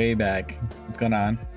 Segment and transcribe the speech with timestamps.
[0.00, 0.56] Way back.
[0.86, 1.49] What's going on?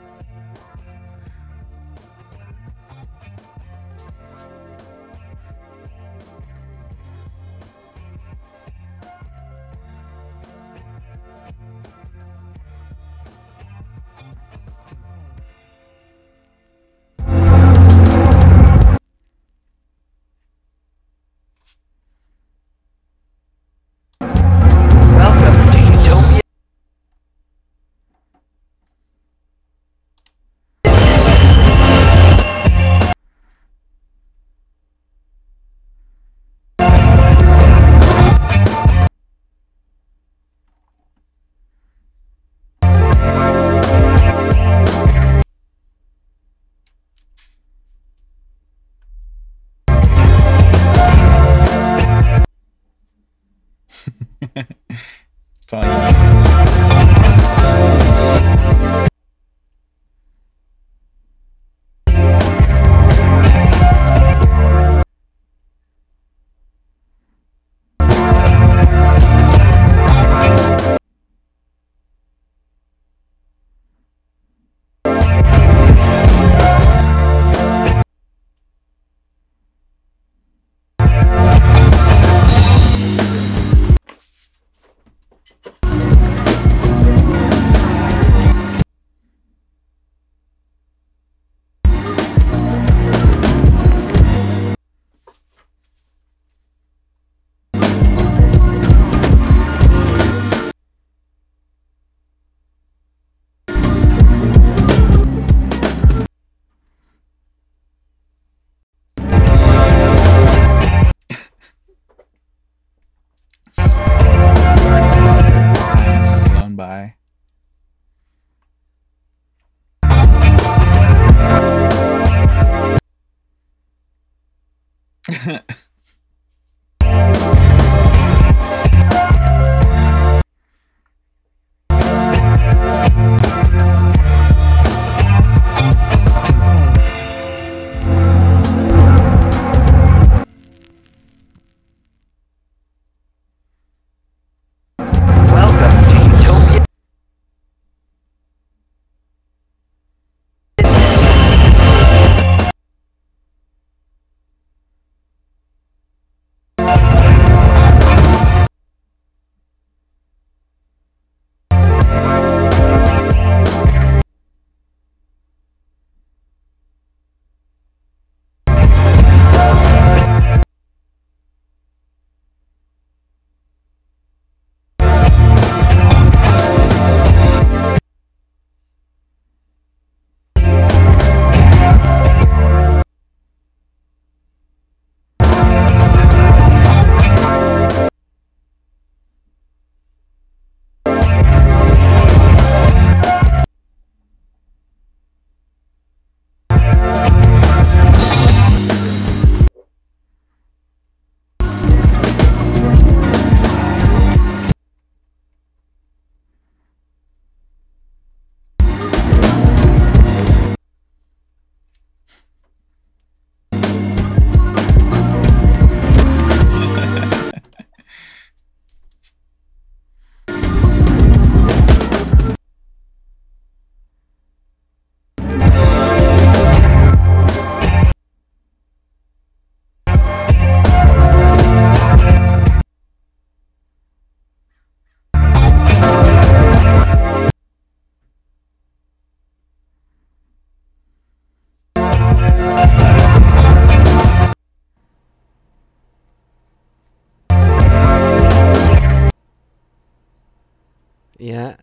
[251.44, 251.76] Yeah.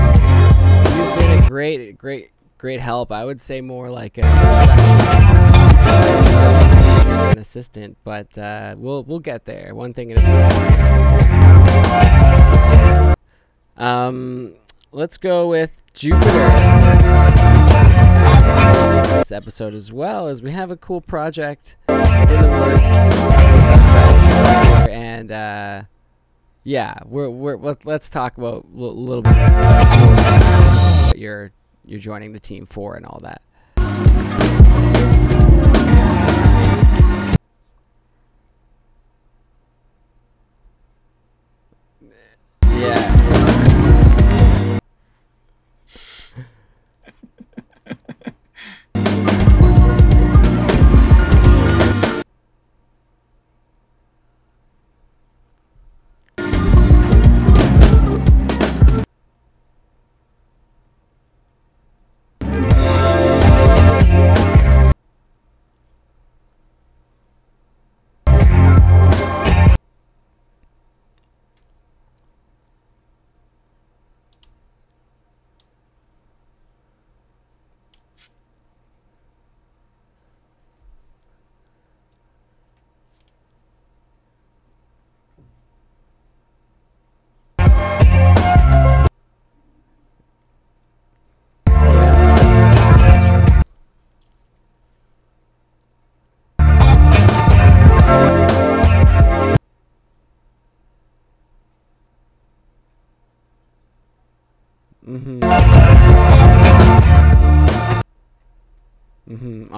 [0.00, 0.14] You've
[1.18, 3.10] been a great, great, great help.
[3.10, 4.24] I would say more like a
[7.32, 10.20] an assistant, but uh, we'll we'll get there one thing at a
[13.16, 13.16] time.
[13.76, 14.54] Um,
[14.92, 16.30] let's go with Jupiter
[19.18, 22.88] this episode as well as we have a cool project in the works,
[24.88, 25.82] and uh,
[26.68, 29.34] yeah, we're we're let, let's talk about a little bit
[31.18, 31.50] you're
[31.86, 33.40] you're joining the team for and all that.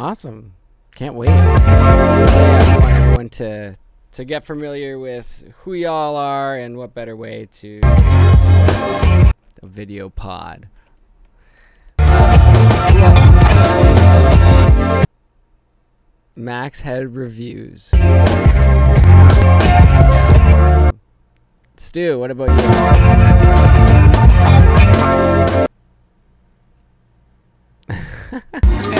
[0.00, 0.54] Awesome.
[0.92, 1.28] Can't wait.
[1.28, 3.74] I want everyone to
[4.12, 9.32] to get familiar with who y'all are and what better way to a
[9.62, 10.70] video pod.
[16.34, 17.90] Max Head Reviews.
[21.76, 22.48] Stu, what about
[28.88, 28.96] you?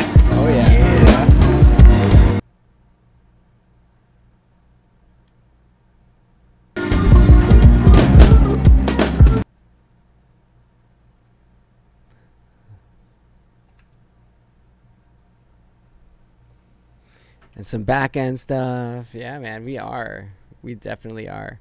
[17.61, 19.15] and some back end stuff.
[19.15, 20.33] Yeah, man, we are.
[20.63, 21.61] We definitely are.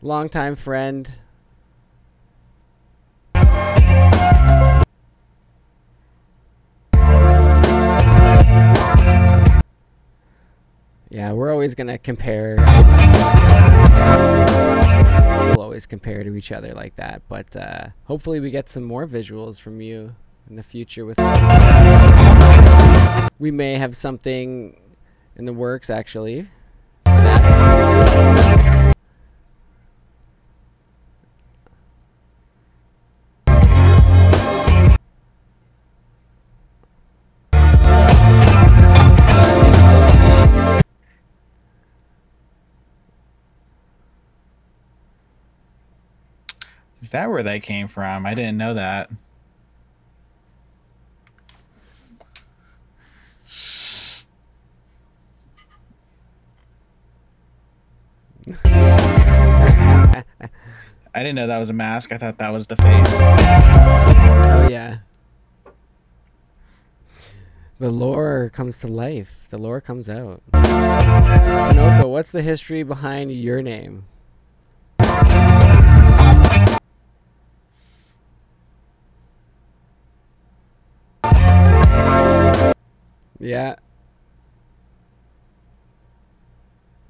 [0.00, 1.10] Longtime friend.
[11.10, 12.54] Yeah, we're always gonna compare.
[15.48, 19.04] We'll always compare to each other like that, but uh, hopefully we get some more
[19.04, 20.14] visuals from you
[20.48, 21.18] in the future with.
[23.40, 24.80] We may have something
[25.38, 26.48] in the works actually.
[47.00, 48.26] Is that where they came from?
[48.26, 49.10] I didn't know that.
[58.64, 60.24] I
[61.14, 62.12] didn't know that was a mask.
[62.12, 63.06] I thought that was the face.
[63.14, 64.98] Oh yeah.
[67.78, 69.46] The lore comes to life.
[69.50, 70.42] The lore comes out.
[70.52, 74.04] Noko, what's the history behind your name?
[83.40, 83.76] Yeah.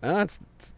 [0.03, 0.75] Oh, it's, it's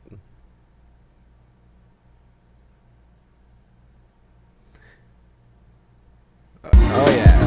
[6.92, 7.40] Oh yeah.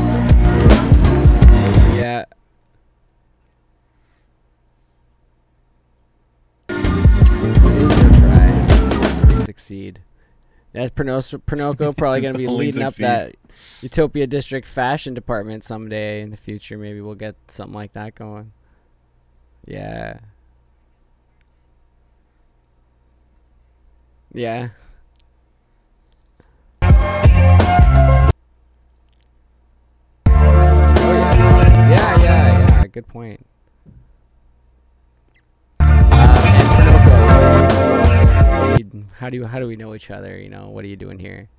[1.96, 2.26] Yeah.
[6.70, 9.26] It is their try.
[9.36, 10.00] They succeed.
[10.74, 11.40] That Pernos-
[11.98, 13.36] probably gonna be Only leading up that
[13.82, 16.78] Utopia District fashion department someday in the future.
[16.78, 18.52] Maybe we'll get something like that going.
[19.68, 20.20] Yeah.
[24.34, 24.70] Yeah.
[32.94, 33.44] Good point.
[35.80, 39.06] Um, and Pernoko, what is your lead?
[39.18, 40.38] how do you, how do we know each other?
[40.38, 41.50] You know, what are you doing here?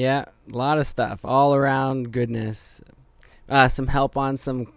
[0.00, 2.80] Yeah, a lot of stuff, all around goodness.
[3.50, 4.72] Uh, some help on some.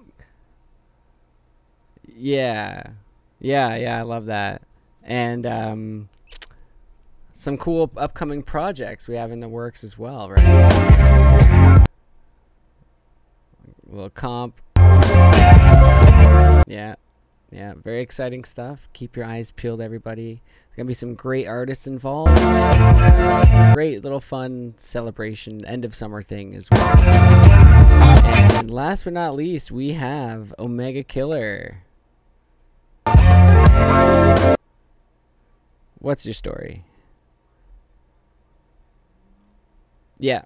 [2.13, 2.87] Yeah,
[3.39, 3.99] yeah, yeah.
[3.99, 4.63] I love that,
[5.01, 6.09] and um,
[7.31, 10.43] some cool upcoming projects we have in the works as well, right?
[10.43, 11.87] A
[13.87, 14.59] little comp.
[14.75, 16.95] Yeah,
[17.53, 17.73] yeah.
[17.75, 18.89] Very exciting stuff.
[18.93, 20.41] Keep your eyes peeled, everybody.
[20.43, 22.35] There's gonna be some great artists involved.
[23.73, 26.97] Great little fun celebration, end of summer thing as well.
[28.57, 31.83] And last but not least, we have Omega Killer.
[35.99, 36.83] What's your story?
[40.17, 40.43] Yeah.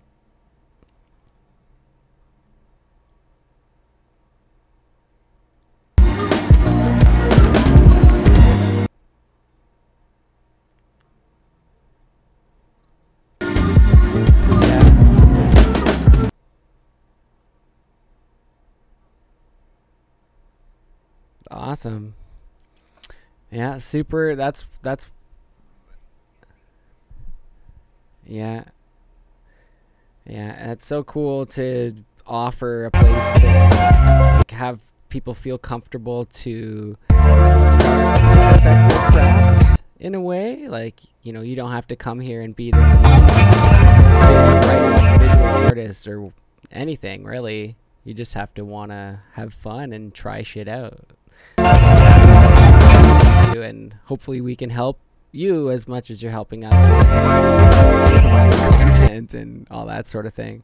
[21.49, 22.15] Awesome.
[23.51, 24.35] Yeah, super.
[24.35, 25.09] That's that's.
[28.25, 28.65] Yeah.
[30.25, 38.19] Yeah, it's so cool to offer a place to have people feel comfortable to start
[38.19, 40.67] to perfect their craft in a way.
[40.67, 42.91] Like, you know, you don't have to come here and be this
[45.17, 46.33] visual artist, or
[46.71, 47.77] anything really.
[48.03, 50.99] You just have to want to have fun and try shit out.
[53.57, 54.99] And hopefully we can help
[55.31, 57.07] you as much as you're helping us with
[58.71, 60.63] content and all that sort of thing.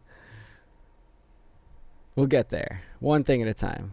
[2.15, 3.91] We'll get there, one thing at a time.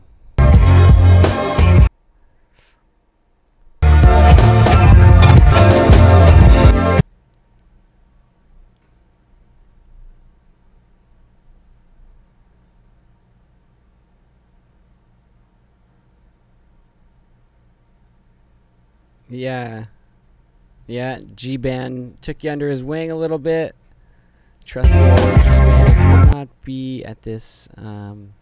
[19.30, 19.84] Yeah.
[20.86, 23.76] Yeah, G Band took you under his wing a little bit.
[24.64, 28.32] Trusty could not be at this um,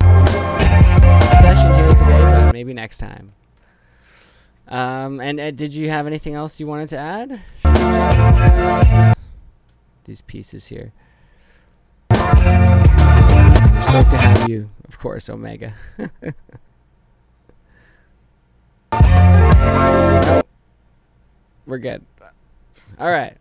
[0.00, 3.32] session here today, but maybe next time.
[4.68, 7.40] Um, and uh, did you have anything else you wanted to add?
[10.04, 10.92] These pieces here.
[12.12, 15.74] Stoked to have you, of course, Omega.
[21.66, 22.04] We're good.
[22.98, 23.36] All right.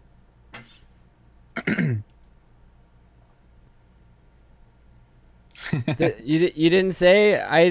[5.95, 7.69] Di- you, you didn't say I.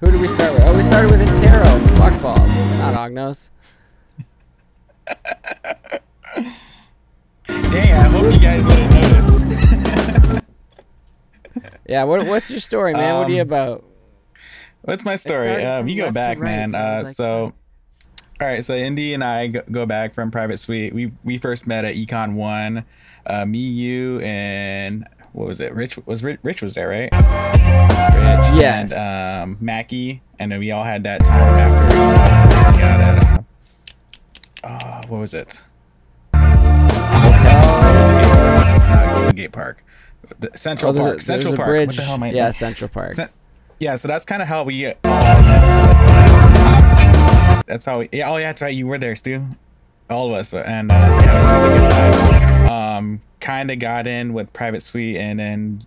[0.00, 0.62] Who did we start with?
[0.62, 1.64] Oh, we started with Intero.
[1.98, 3.50] Fuck balls, not Ognos.
[7.46, 10.44] Dang, I hope you guys would have noticed.
[11.88, 13.14] Yeah, what, what's your story, man?
[13.16, 13.84] what are you Um, about?
[14.82, 15.64] What's my story?
[15.64, 16.68] Um, you go back, right, man.
[16.68, 17.54] so uh, like, so, fuck.
[18.40, 18.64] All right.
[18.64, 20.94] So Indy and I go, back from Private Suite.
[20.94, 22.84] We we first met at Econ One.
[23.26, 25.74] Uh, me, you, and what was it?
[25.74, 27.10] Rich was Rich, Rich was there, right?
[27.12, 28.60] Rich.
[28.60, 28.92] Yes.
[28.92, 33.44] And um, Mackie, and then we all had that time after we got at.
[34.64, 35.62] Uh, what was it?
[36.34, 38.74] Hotel.
[38.74, 39.84] It's not Golden Gate Park.
[40.54, 41.22] Central Oh, there's a- Park.
[41.22, 41.68] Central Park.
[41.68, 41.88] bridge.
[41.88, 42.30] What the hell am I?
[42.32, 43.16] yeah, Central Park.
[43.80, 44.86] Yeah, so that's kind of how we.
[44.86, 44.94] Uh,
[47.68, 48.08] that's how we.
[48.12, 48.74] Yeah, oh yeah, that's right.
[48.74, 49.46] You were there, Stu.
[50.10, 52.72] All of us, and uh, yeah, it was just a good time.
[52.72, 55.86] Um, kind of got in with Private Suite, and then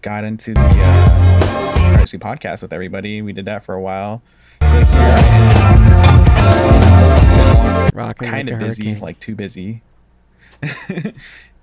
[0.00, 3.20] got into the uh, Private Suite podcast with everybody.
[3.22, 4.22] We did that for a while.
[4.62, 5.20] So here I
[7.88, 7.90] am.
[7.94, 9.02] Rocking kind of busy, hurricane.
[9.02, 9.82] like too busy.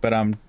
[0.02, 0.40] but I'm um,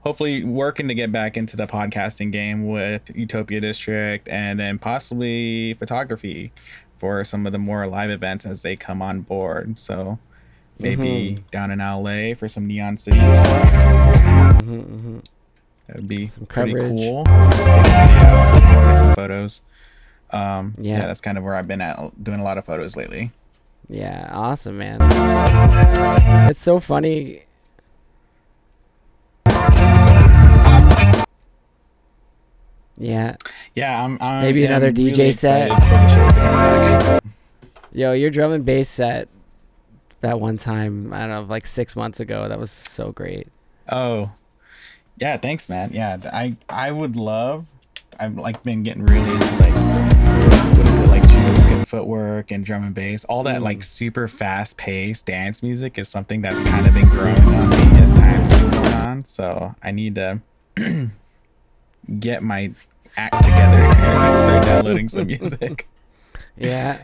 [0.00, 5.74] hopefully working to get back into the podcasting game with Utopia District and then possibly
[5.74, 6.52] photography
[7.00, 9.80] for some of the more live events as they come on board.
[9.80, 10.18] So
[10.78, 11.44] maybe Mm-hmm.
[11.50, 13.16] down in LA for some Neon City.
[13.18, 15.24] Mhm, mhm.
[15.86, 17.00] That would be Some pretty coverage.
[17.00, 17.24] cool.
[17.24, 19.62] Take take some photos.
[20.30, 20.98] Um, yeah.
[20.98, 21.06] Yeah.
[21.06, 23.32] that's kind of where I've been at doing a lot of photos lately.
[23.88, 25.02] Yeah, awesome, man.
[25.02, 26.48] Awesome.
[26.50, 27.42] It's so funny.
[33.00, 33.36] Yeah,
[33.74, 34.18] Yeah, I'm.
[34.20, 35.66] I Maybe am another DJ really set.
[35.68, 37.22] excited for the show to come back.
[37.92, 39.28] yo, your drum and bass set
[40.20, 43.48] that one time, I don't know, like six months ago, that was so great.
[43.90, 44.30] Oh,
[45.16, 45.38] yeah.
[45.38, 45.90] Thanks, man.
[45.94, 47.66] Yeah, I I would love.
[48.18, 49.74] I've like been getting really into like
[50.76, 53.24] what is it like footwork and drum and bass.
[53.24, 53.84] All that like Mm.
[53.84, 58.12] super fast paced dance music is something that's kind of been growing on me as
[58.12, 59.24] time's been going on.
[59.24, 60.40] So I need to
[62.18, 62.72] get my
[63.16, 65.88] act together and start downloading some music.
[66.56, 66.98] Yeah.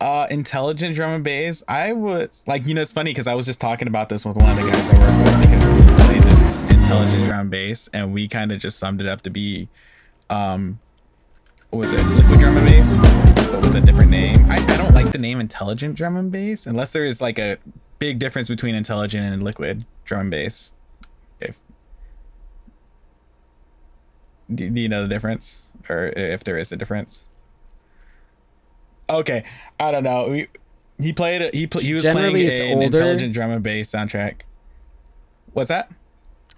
[0.00, 1.62] Uh, intelligent drum and bass.
[1.68, 4.36] I was like, you know, it's funny because I was just talking about this with
[4.36, 7.88] one of the guys I work with because he played this intelligent drum and bass,
[7.92, 9.68] and we kind of just summed it up to be,
[10.30, 10.78] um,
[11.68, 12.96] what was it liquid drum and bass,
[13.50, 14.38] but with a different name.
[14.50, 17.58] I, I don't like the name intelligent drum and bass unless there is like a
[18.00, 20.72] big difference between intelligent and liquid drum and bass.
[21.38, 21.56] If
[24.52, 27.28] do, do you know the difference, or if there is a difference?
[29.08, 29.44] Okay,
[29.78, 30.28] I don't know.
[30.28, 30.48] We,
[30.98, 31.42] he played.
[31.42, 32.84] it- He pl- he was Generally, playing it's an older.
[32.86, 34.40] intelligent drum and bass soundtrack.
[35.52, 35.90] What's that?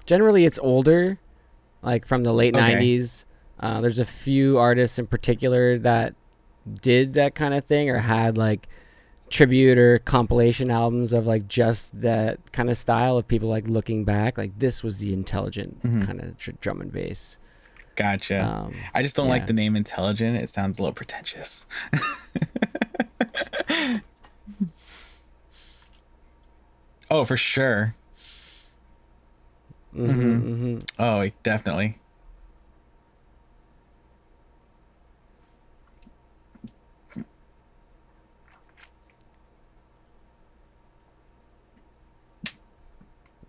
[0.06, 1.18] Generally, it's older,
[1.82, 2.74] like from the late Okay.
[2.74, 3.24] 90s.
[3.60, 6.14] Uh, there's a few artists in particular that
[6.80, 8.68] did that kind of thing or had like
[9.32, 14.04] tribute or compilation albums of like just that kind of style of people like looking
[14.04, 16.06] back like this was the intelligent Mhm.
[16.06, 17.38] kind of tr- drum and bass
[17.96, 18.44] Gotcha.
[18.44, 20.36] um, I just don't like the name intelligent.
[20.38, 21.66] It sounds a little pretentious.
[27.10, 27.94] oh, for sure.
[29.94, 30.86] mhm, mhm.
[30.98, 31.98] Oh, definitely.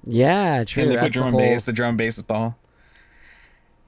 [0.05, 0.83] Yeah, true.
[0.83, 2.57] and liquid that's drum whole- bass, the drum bass with all.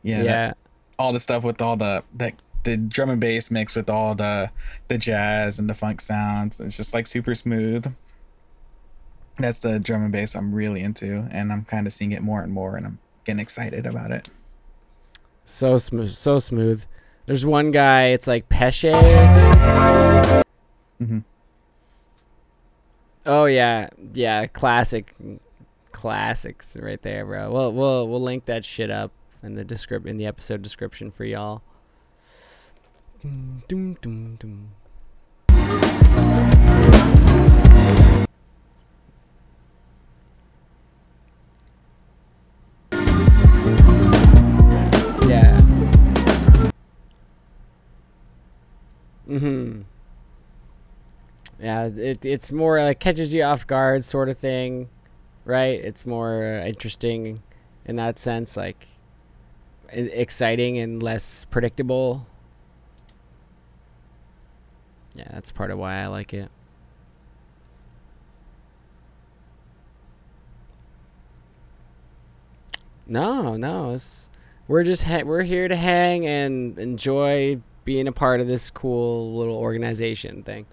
[0.03, 0.57] Yeah, Yeah, that-
[0.97, 4.49] all the stuff with all the the the drum and bass mixed with all the
[4.87, 6.59] the jazz and the funk sounds.
[6.59, 7.93] It's just like super smooth.
[9.37, 12.41] That's the drum and bass I'm really into, and I'm kind of seeing it more
[12.41, 14.29] and more, and I'm getting excited about it.
[15.43, 16.85] so smooth, so smooth.
[17.27, 18.05] There's one guy.
[18.07, 18.85] It's like Pesce.
[18.85, 20.43] I
[20.99, 21.09] think.
[21.09, 21.19] hmm
[23.27, 25.13] Oh yeah, yeah, classic,
[26.05, 27.51] classics right there, bro.
[27.51, 31.25] We'll we'll we'll link that shit up in the descrip in the episode description for
[31.25, 31.63] y'all.
[45.27, 45.57] Yeah.
[49.27, 49.81] Mm-hmm.
[51.59, 54.89] Yeah, it it's more like catches you off guard sort of thing,
[55.45, 55.79] right?
[55.79, 57.41] It's more interesting
[57.85, 58.87] in that sense, like
[59.89, 62.27] exciting and less predictable.
[65.15, 66.49] Yeah, that's part of why I like it.
[73.07, 73.95] No, no,
[74.67, 79.35] we're just ha- we're here to hang and enjoy being a part of this cool
[79.35, 80.65] little organization thing.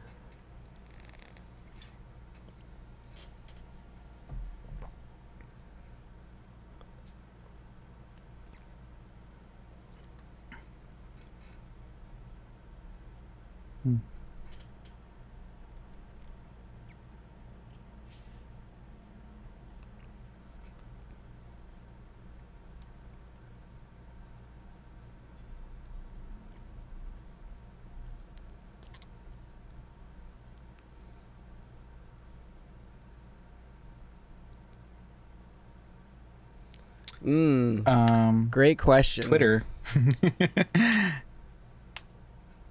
[37.25, 39.25] Mm, Um, great question.
[39.25, 39.63] Twitter.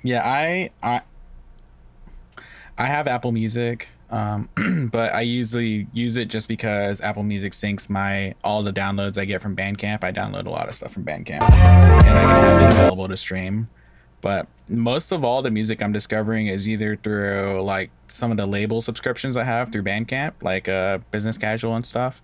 [0.03, 1.01] yeah, I I
[2.77, 4.49] I have Apple Music, um,
[4.91, 9.25] but I usually use it just because Apple Music syncs my all the downloads I
[9.25, 10.03] get from Bandcamp.
[10.03, 13.17] I download a lot of stuff from Bandcamp, and I can have it available to
[13.17, 13.69] stream.
[14.21, 18.45] But most of all the music I'm discovering is either through like some of the
[18.45, 22.21] label subscriptions I have through Bandcamp, like uh, Business Casual and stuff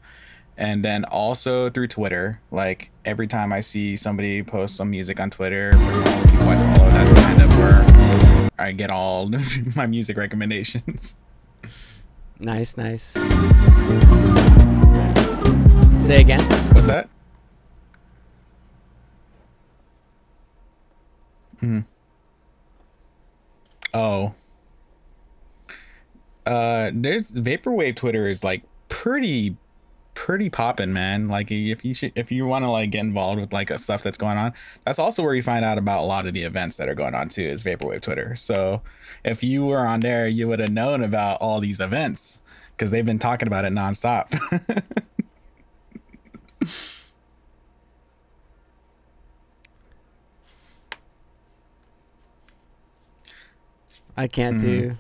[0.58, 2.42] and then also through Twitter.
[2.52, 7.14] Like every time I see somebody post some music on Twitter people I follow, that's
[7.22, 9.30] kind of where I get all
[9.76, 11.16] my music recommendations.
[12.40, 13.18] Nice, nice.
[16.04, 16.42] Say again.
[16.74, 17.10] What's that?
[21.60, 21.80] Hmm.
[23.94, 24.34] Oh.
[26.46, 29.58] Uh, there's vaporwave Twitter is like pretty
[30.18, 31.28] pretty poppin', man.
[31.28, 34.02] Like if you should, if you want to like get involved with like a stuff
[34.02, 34.52] that's going on,
[34.84, 37.14] that's also where you find out about a lot of the events that are going
[37.14, 37.44] on too.
[37.44, 38.36] Is vaporwave Twitter.
[38.36, 38.82] So
[39.24, 43.06] if you were on there, you would have known about all these events because they've
[43.06, 44.34] been talking about it nonstop.
[54.18, 54.60] I can't Mm-hmm.
[54.60, 54.98] do.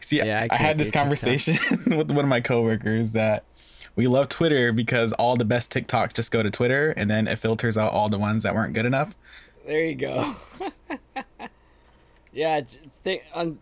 [0.00, 1.56] See, Yeah, I I, had this conversation
[1.96, 3.44] with one of my coworkers that
[3.96, 7.38] we love Twitter because all the best TikToks just go to Twitter and then it
[7.38, 9.14] filters out all the ones that weren't good enough.
[9.66, 10.34] There you go.
[12.32, 12.60] yeah,
[13.02, 13.58] think on.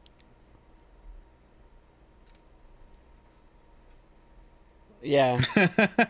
[5.02, 5.40] Yeah.
[5.54, 6.08] the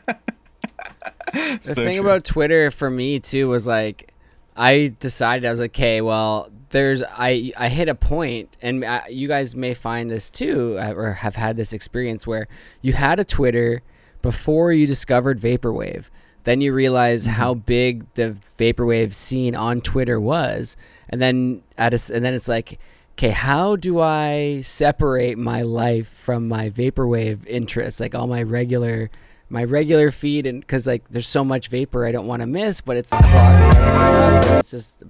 [1.60, 2.04] So thing true.
[2.04, 4.12] about Twitter for me too was like,
[4.56, 9.06] I decided I was like, okay, well, there's I I hit a point, and I,
[9.08, 12.48] you guys may find this too, uh, or have had this experience where
[12.82, 13.82] you had a Twitter
[14.22, 16.08] before you discovered vaporwave.
[16.44, 17.34] Then you realize mm-hmm.
[17.34, 20.76] how big the vaporwave scene on Twitter was,
[21.08, 22.80] and then at a and then it's like,
[23.12, 29.08] okay, how do I separate my life from my vaporwave interests, like all my regular,
[29.48, 32.80] my regular feed, and because like there's so much vapor I don't want to miss,
[32.80, 35.04] but it's clogging everything up, and It's just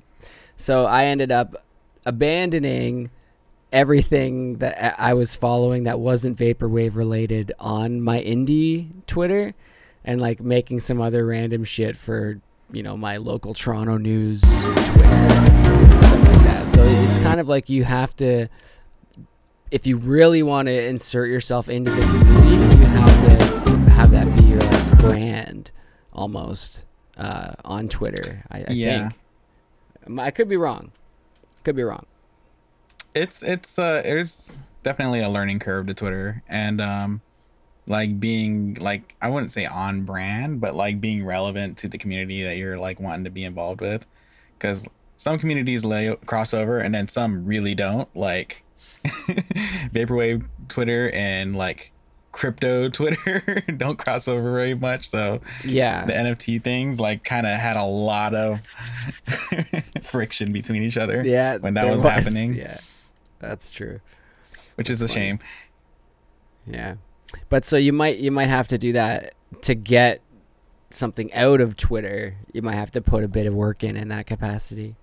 [0.57, 1.55] so I ended up
[2.05, 3.11] abandoning
[3.73, 9.55] everything that I was following that wasn't vaporwave related on my indie Twitter,
[10.05, 14.73] and like making some other random shit for you know my local Toronto news Twitter
[14.73, 16.69] stuff like that.
[16.69, 18.49] So it's kind of like you have to,
[19.71, 24.27] if you really want to insert yourself into the community, you have to have that
[24.37, 25.71] be your like brand
[26.13, 26.85] almost
[27.17, 28.43] uh, on Twitter.
[28.51, 29.09] I, I Yeah.
[29.09, 30.19] think.
[30.19, 30.91] I could be wrong.
[31.63, 32.07] Could be wrong.
[33.15, 37.21] It's it's uh there's definitely a learning curve to Twitter and um
[37.87, 42.43] like being like I wouldn't say on brand, but like being relevant to the community
[42.45, 44.07] that you're like wanting to be involved with.
[44.57, 48.09] Because some communities lay crossover and then some really don't.
[48.17, 48.63] Like
[49.93, 51.91] vaporwave Twitter and like
[52.31, 55.09] crypto Twitter don't cross over very much.
[55.09, 56.05] So Yeah.
[56.07, 58.61] the NFT things like kind of had a lot of
[60.03, 61.23] friction between each other.
[61.25, 61.57] yeah.
[61.59, 62.55] when that there was happening.
[62.55, 62.79] Yeah.
[63.43, 64.01] That's true.
[64.77, 65.21] which is a funny.
[65.21, 65.39] shame.
[66.67, 66.95] Yeah.
[67.49, 70.21] But so you might you might have to do that to get
[70.91, 72.37] something out of Twitter.
[72.53, 74.95] You might have to put a bit of work in in that capacity.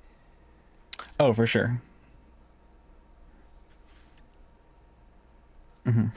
[1.20, 1.82] Oh, for sure.
[5.86, 6.08] hmm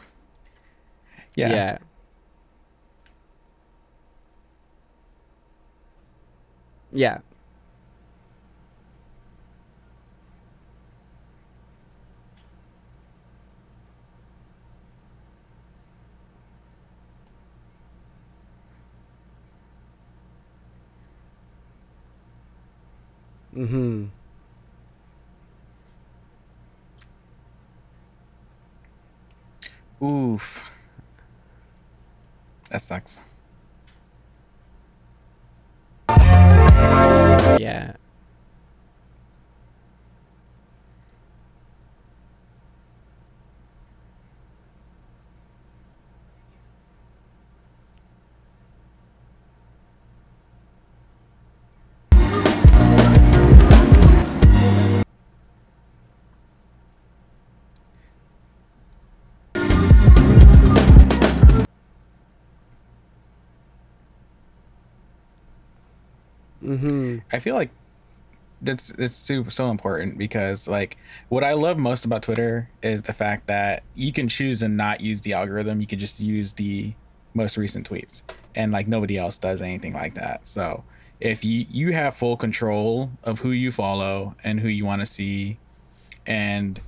[1.35, 1.51] Yeah.
[1.51, 1.79] Yeah.
[6.93, 7.19] Yeah.
[23.53, 24.11] Mhm.
[30.03, 30.71] Oof.
[32.71, 33.21] That sucks.
[37.59, 37.93] Yeah.
[66.73, 67.23] Mhm.
[67.33, 67.71] I feel like
[68.61, 70.97] that's it's super so important because like
[71.29, 75.01] what I love most about Twitter is the fact that you can choose and not
[75.01, 75.81] use the algorithm.
[75.81, 76.93] You can just use the
[77.35, 78.23] most recent tweets,
[78.55, 80.47] and like nobody else does anything like that.
[80.47, 80.85] So
[81.21, 85.07] if you you have full control of who you follow and who you want to
[85.07, 85.59] see,
[86.27, 86.81] and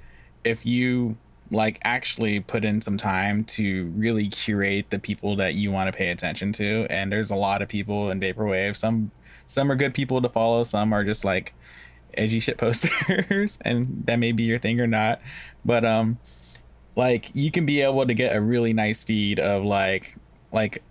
[0.44, 1.16] if you
[1.50, 5.96] like actually put in some time to really curate the people that you want to
[5.96, 9.10] pay attention to and there's a lot of people in vaporwave some
[9.46, 11.54] some are good people to follow some are just like
[12.16, 15.20] edgy shit posters and that may be your thing or not.
[15.64, 16.18] But um
[16.96, 20.16] like you can be able to get a really nice feed of like
[20.52, 20.82] like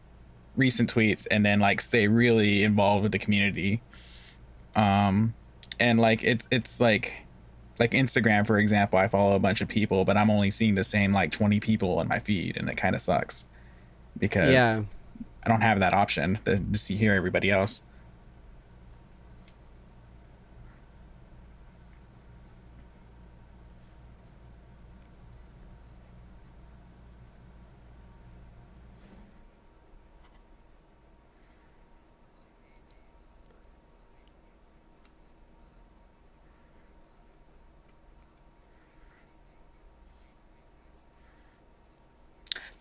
[0.56, 3.82] recent tweets and then like stay really involved with the community.
[4.76, 5.34] Um
[5.80, 7.13] and like it's it's like
[7.80, 10.84] like Instagram for example I follow a bunch of people but I'm only seeing the
[10.84, 13.46] same like 20 people on my feed and it kind of sucks
[14.18, 14.82] because Yeah.
[15.46, 17.82] I don't have that option to, to see hear everybody else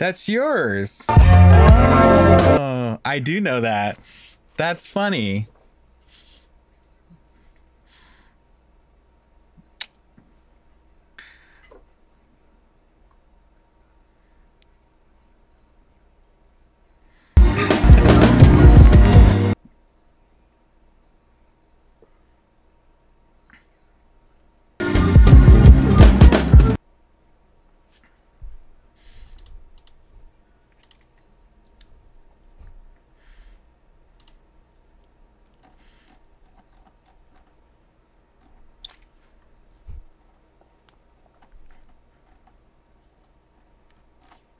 [0.02, 1.06] That's yours.
[1.08, 4.00] Oh, I do know that.
[4.56, 5.46] That's funny.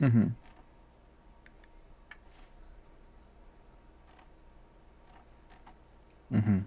[0.02, 0.26] Mm-hmm.
[6.32, 6.58] Mm-hmm.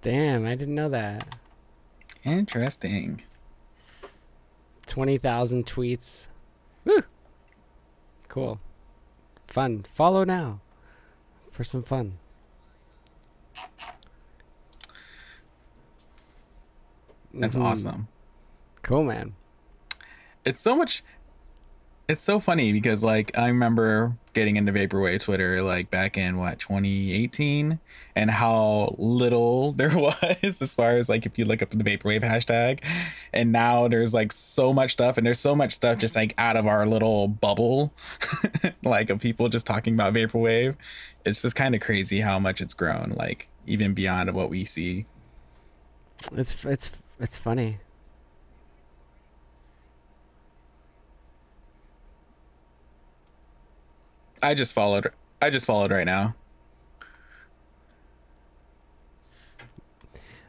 [0.00, 1.36] Damn, I didn't know that.
[2.24, 3.22] Interesting.
[4.86, 6.28] 20,000 tweets.
[6.84, 7.02] Woo.
[8.28, 8.60] Cool.
[9.46, 9.82] Fun.
[9.82, 10.60] Follow now
[11.50, 12.18] for some fun.
[17.32, 17.62] That's Mhm.
[17.62, 18.08] awesome.
[18.82, 19.34] Cool, man.
[20.44, 21.02] It's so much.
[22.06, 26.58] It's so funny because like I remember getting into vaporwave Twitter like back in what
[26.58, 27.78] 2018
[28.14, 32.22] and how little there was as far as like if you look up the vaporwave
[32.22, 32.80] hashtag.
[33.32, 36.56] And now there's like so much stuff and there's so much stuff just like out
[36.56, 37.94] of our little bubble
[38.84, 40.76] like of people just talking about vaporwave.
[41.24, 45.06] It's just kind of crazy how much it's grown like even beyond what we see.
[46.32, 47.78] It's it's it's funny.
[54.44, 55.10] I just followed.
[55.40, 56.34] I just followed right now.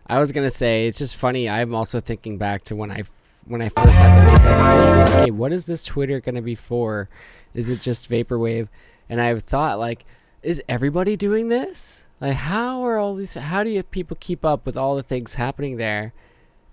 [0.06, 1.50] I was gonna say it's just funny.
[1.50, 3.04] I'm also thinking back to when I
[3.46, 5.22] when I first had to make that decision.
[5.22, 7.08] Okay, what is this Twitter gonna be for?
[7.54, 8.68] Is it just vaporwave?
[9.08, 10.04] And I've thought like,
[10.44, 12.06] is everybody doing this?
[12.20, 13.36] Like, how are all these?
[13.36, 16.14] How do you people keep up with all the things happening there?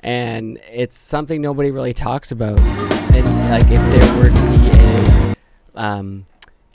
[0.00, 2.58] And it's something nobody really talks about.
[2.58, 5.34] And like, if there were to be a
[5.76, 6.26] um,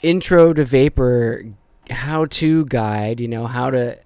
[0.02, 1.44] intro to vapor
[1.90, 3.98] how-to guide, you know, how to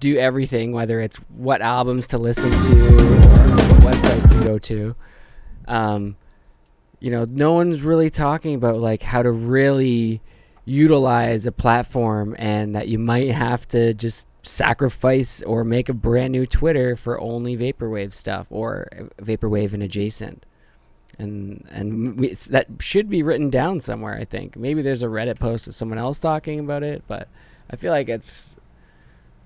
[0.00, 4.94] do everything, whether it's what albums to listen to or what websites to go to.
[5.66, 6.16] Um,
[7.00, 10.20] you know, no one's really talking about like how to really
[10.64, 16.32] utilize a platform and that you might have to just sacrifice or make a brand
[16.32, 20.44] new Twitter for only vaporwave stuff or vaporwave and adjacent.
[21.18, 24.14] And and we, that should be written down somewhere.
[24.16, 27.28] I think maybe there's a Reddit post of someone else talking about it, but
[27.70, 28.56] I feel like it's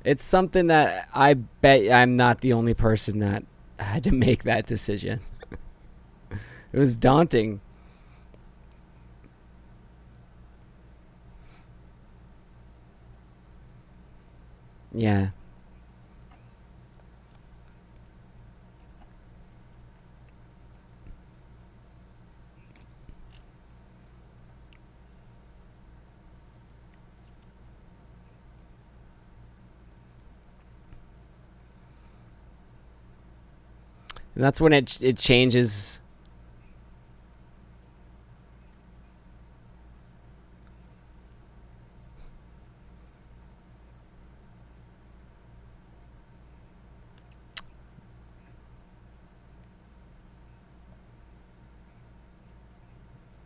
[0.04, 3.44] it's something that I bet I'm not the only person that
[3.78, 5.20] had to make that decision.
[6.72, 7.60] it was daunting.
[14.92, 15.30] Yeah.
[34.38, 36.00] And that's when it it changes.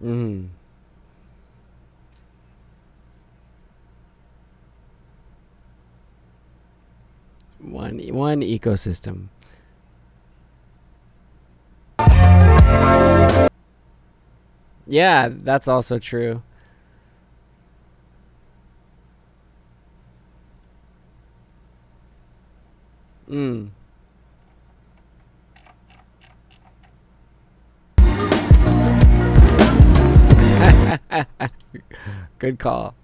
[0.05, 0.49] Mm.
[7.61, 9.29] One one ecosystem.
[14.87, 16.43] Yeah, that's also true.
[23.29, 23.71] Mm.
[32.39, 32.95] Good call.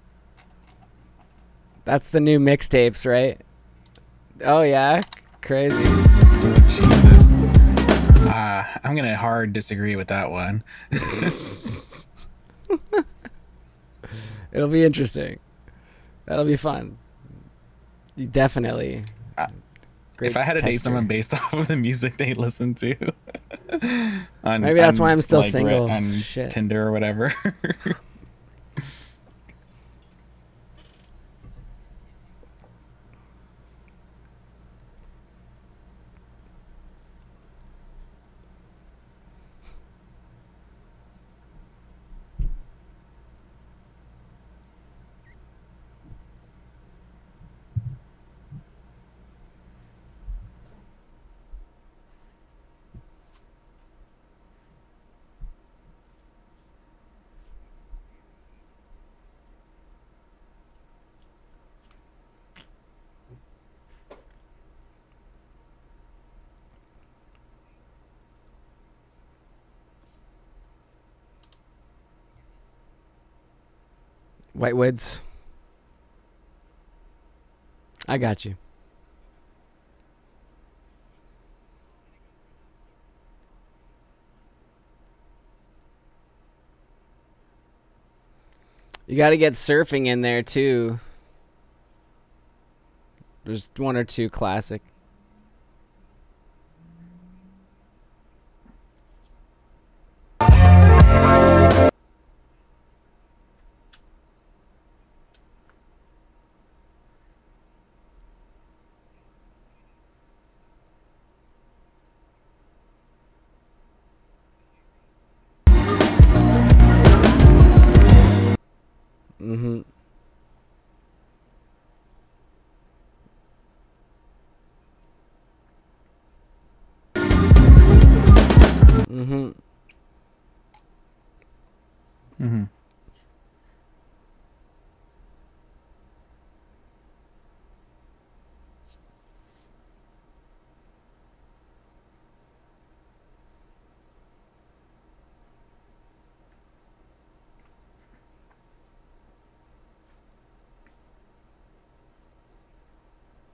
[1.84, 3.40] That's the new mixtapes, right?
[4.44, 5.00] Oh yeah,
[5.40, 5.84] crazy.
[8.84, 10.62] I'm gonna hard disagree with that one.
[14.52, 15.38] It'll be interesting.
[16.26, 16.98] That'll be fun.
[18.30, 19.04] Definitely.
[19.36, 19.46] Uh,
[20.20, 22.96] if I had to date someone based off of the music they listen to,
[24.44, 25.90] on, Maybe that's why I'm still like, single.
[25.90, 26.50] on Shit.
[26.50, 27.32] Tinder or whatever.
[74.58, 75.22] Whitewoods.
[78.08, 78.56] I got you.
[89.06, 90.98] You got to get surfing in there too.
[93.44, 94.82] There's one or two classic.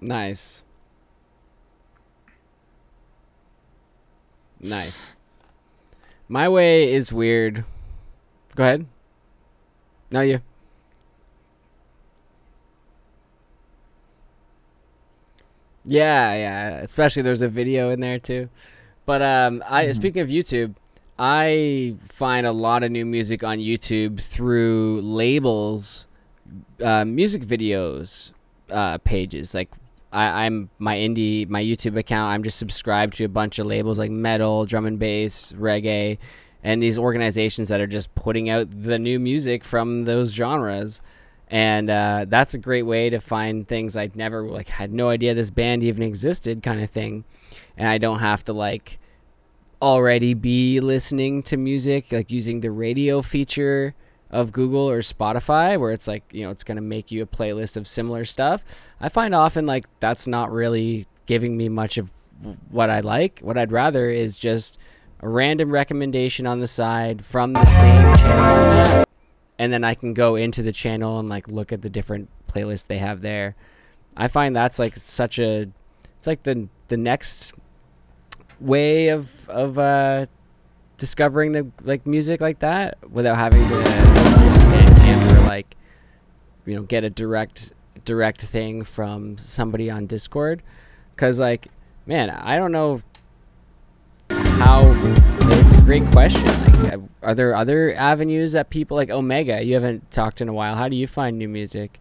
[0.04, 0.62] Nice.
[4.60, 5.06] Nice.
[6.28, 7.64] My way is weird.
[8.54, 8.86] Go ahead.
[10.10, 10.42] No, you.
[15.86, 16.68] Yeah, yeah.
[16.80, 18.50] Especially there's a video in there too.
[19.06, 20.74] But um, I speaking of YouTube,
[21.18, 26.08] I find a lot of new music on YouTube through labels,
[26.82, 28.32] uh, music videos
[28.70, 29.54] uh, pages.
[29.54, 29.70] Like
[30.14, 32.32] I, I'm my indie, my YouTube account.
[32.32, 36.18] I'm just subscribed to a bunch of labels like metal, drum and bass, reggae,
[36.62, 41.02] and these organizations that are just putting out the new music from those genres.
[41.48, 45.34] And uh, that's a great way to find things I'd never like had no idea
[45.34, 47.24] this band even existed, kind of thing.
[47.76, 48.98] And I don't have to like
[49.82, 53.94] already be listening to music, like using the radio feature
[54.34, 57.26] of Google or Spotify, where it's like, you know, it's going to make you a
[57.26, 58.64] playlist of similar stuff.
[59.00, 62.12] I find often like that's not really giving me much of
[62.68, 63.38] what I like.
[63.40, 64.76] What I'd rather is just
[65.20, 69.04] a random recommendation on the side from the same channel.
[69.56, 72.88] And then I can go into the channel and like look at the different playlists
[72.88, 73.54] they have there.
[74.16, 75.68] I find that's like such a,
[76.18, 77.54] it's like the the next
[78.58, 80.26] way of of uh,
[80.96, 85.76] discovering the like music like that without having to Bandcamp or like
[86.66, 87.72] you know get a direct
[88.04, 90.62] direct thing from somebody on Discord.
[91.14, 91.68] Because like
[92.06, 93.02] man I don't know
[94.30, 94.80] how
[95.50, 96.46] it's a great question.
[96.46, 100.52] Like uh, are there other avenues that people like Omega you haven't talked in a
[100.52, 102.00] while how do you find new music?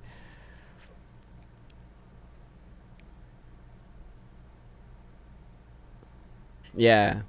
[6.75, 7.21] Yeah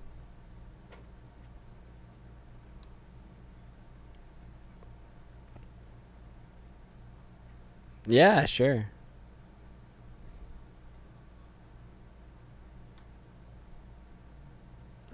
[8.07, 8.87] Yeah, sure.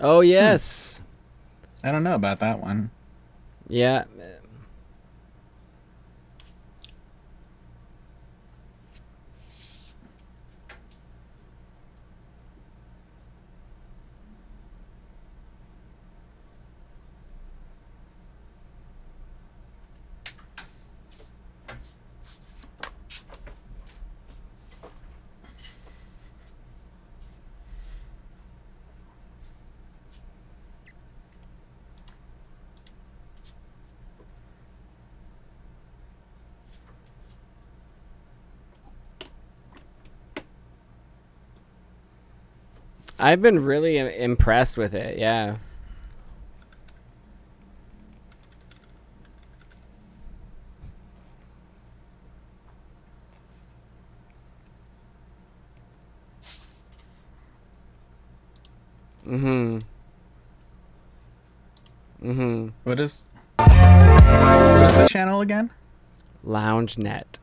[0.01, 0.29] Oh hmm.
[0.29, 1.01] yes.
[1.85, 2.91] I don't know about that one.
[3.69, 4.05] Yeah.
[43.21, 45.19] I've been really impressed with it.
[45.19, 45.57] Yeah.
[59.27, 59.83] Mhm.
[62.23, 62.73] Mhm.
[62.85, 63.27] What is
[63.59, 63.71] what
[64.91, 65.71] is the channel again?
[66.43, 67.40] Lounge Net.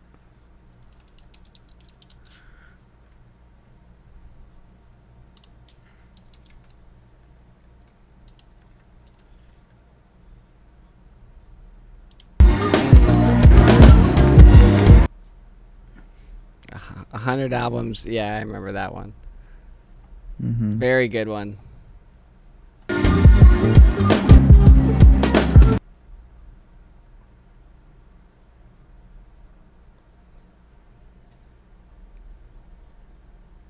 [17.53, 18.05] Albums.
[18.05, 19.13] Yeah, I remember that one.
[20.41, 20.79] Mm-hmm.
[20.79, 21.57] Very good one.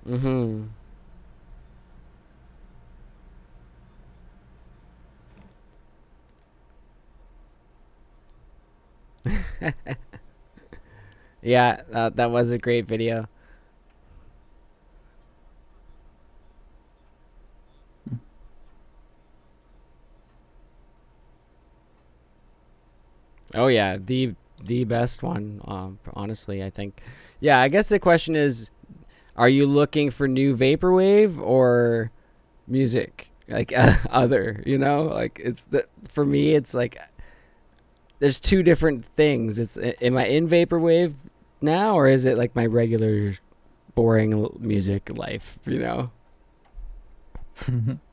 [0.07, 0.67] Mm-hmm.
[11.41, 13.27] yeah, that, that was a great video.
[23.57, 25.61] Oh yeah, the the best one.
[25.65, 27.01] Um, honestly, I think.
[27.39, 28.71] Yeah, I guess the question is,
[29.35, 32.11] are you looking for new vaporwave or
[32.67, 33.73] music like
[34.09, 34.63] other?
[34.65, 36.97] You know, like it's the for me, it's like
[38.19, 39.59] there's two different things.
[39.59, 41.13] It's am I in vaporwave
[41.61, 43.33] now, or is it like my regular
[43.95, 45.59] boring music life?
[45.65, 46.07] You know.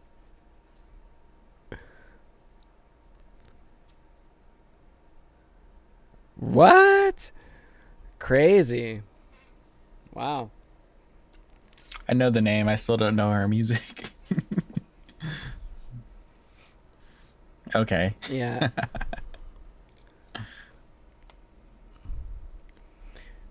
[6.36, 7.30] What?
[8.18, 9.02] Crazy.
[10.12, 10.50] Wow.
[12.08, 12.68] I know the name.
[12.68, 14.10] I still don't know her music.
[17.74, 18.14] okay.
[18.30, 18.68] Yeah.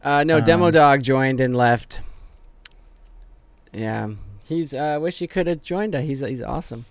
[0.04, 2.02] uh, no, Demo Um, Dog joined and left.
[3.72, 4.10] Yeah,
[4.48, 4.76] he's.
[4.76, 6.04] I uh, wish he could have joined us.
[6.04, 6.86] He's he's awesome.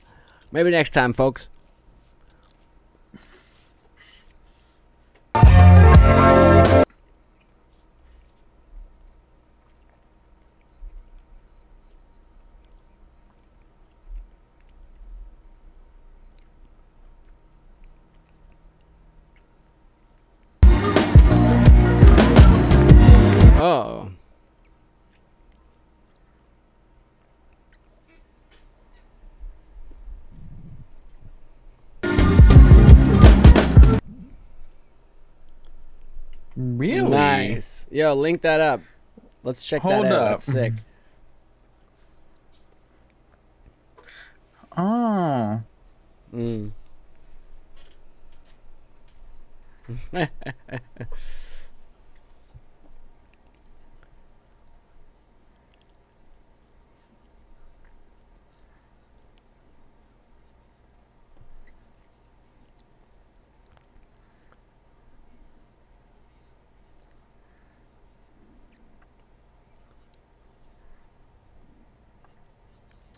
[0.50, 1.48] Maybe next time, folks.
[6.04, 6.41] Oh.
[38.02, 38.80] Yo, link that up.
[39.44, 40.22] Let's check Hold that out.
[40.22, 40.30] up.
[40.30, 40.72] That's sick.
[44.76, 45.62] Oh.
[46.34, 46.72] Mm.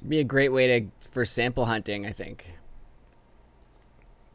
[0.06, 2.52] Be a great way to for sample hunting, I think.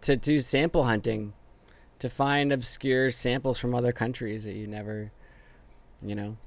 [0.02, 1.34] To do sample hunting,
[2.00, 5.10] to find obscure samples from other countries that you never,
[6.04, 6.38] you know.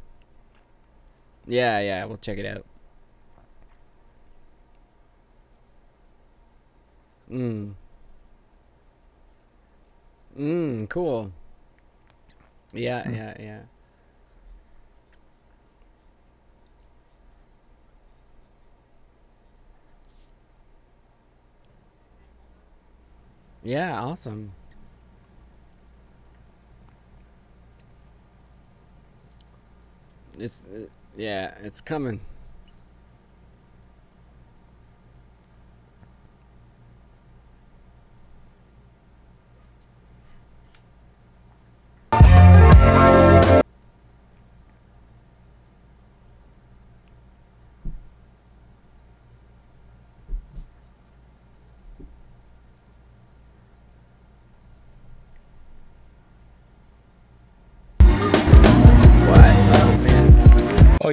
[1.47, 2.65] Yeah, yeah, we'll check it out.
[7.31, 7.75] Mm.
[10.39, 11.33] Mm, cool.
[12.73, 13.61] Yeah, yeah, yeah.
[23.65, 24.53] Yeah, awesome.
[30.39, 30.87] It's uh,
[31.17, 32.21] yeah, it's coming.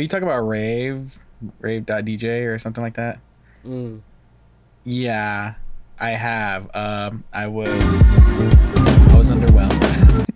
[0.02, 1.16] You talk about rave,
[1.60, 3.20] rave.dj or something like that?
[3.66, 4.02] Mm.
[4.84, 5.56] Yeah,
[6.00, 6.70] I have.
[6.76, 9.80] Um, I was, I was underwhelmed.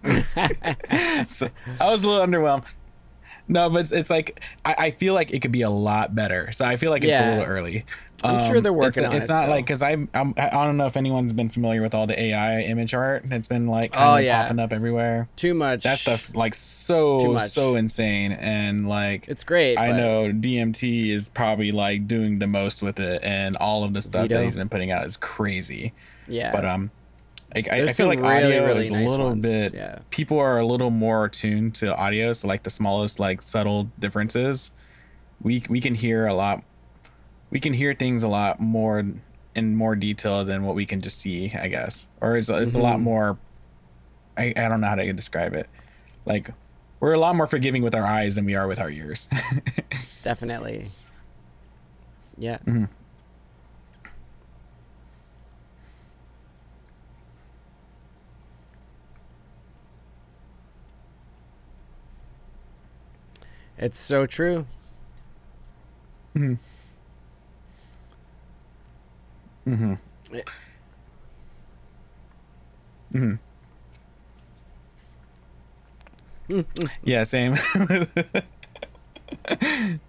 [1.29, 1.49] so
[1.79, 2.65] I was a little underwhelmed.
[3.47, 6.51] No, but it's, it's like I, I feel like it could be a lot better.
[6.51, 7.85] So I feel like it's a little early.
[8.25, 9.49] I'm sure they're it's- working on It's it not still.
[9.49, 12.61] like because I'm, I'm I don't know if anyone's been familiar with all the AI
[12.61, 14.43] image art that's been like Oh, of yeah.
[14.43, 15.27] popping up everywhere.
[15.35, 15.83] Too much.
[15.83, 19.75] That stuff's like so so insane and like It's great.
[19.77, 24.01] I know DMT is probably like doing the most with it, and all of the
[24.01, 24.35] stuff Vito.
[24.35, 25.91] that he's been putting out is crazy.
[26.29, 26.53] Yeah.
[26.53, 26.91] But um,
[27.55, 29.73] like, I, I feel like really, audio really is a little ones, bit.
[29.73, 29.99] yeah.
[30.09, 34.71] People are a little more attuned to audio, so like the smallest like subtle differences,
[35.41, 36.63] we we can hear a lot.
[37.51, 39.03] We can hear things a lot more
[39.55, 42.07] in more detail than what we can just see, I guess.
[42.21, 43.01] Or it's it's a lot Mhm.
[43.03, 43.37] more.
[44.37, 45.69] I I don't know how to describe it.
[46.25, 46.49] Like
[46.99, 49.27] we're a lot more forgiving with our eyes than we are with our ears.
[50.23, 50.83] Definitely.
[52.37, 52.57] Yeah.
[52.65, 52.87] Mhm.
[63.83, 64.65] It's so true.
[66.37, 66.53] Mm-hmm.
[70.31, 70.43] Yeah.
[73.13, 73.35] Mm-hmm.
[77.03, 77.57] yeah, same.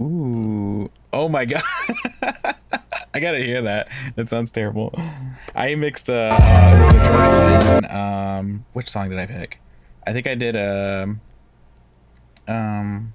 [0.00, 0.90] Ooh.
[1.12, 1.62] Oh my god.
[3.16, 3.88] I gotta hear that.
[4.16, 4.92] That sounds terrible.
[5.54, 9.58] I mixed uh, uh um which song did I pick?
[10.06, 11.22] I think I did um
[12.46, 13.14] um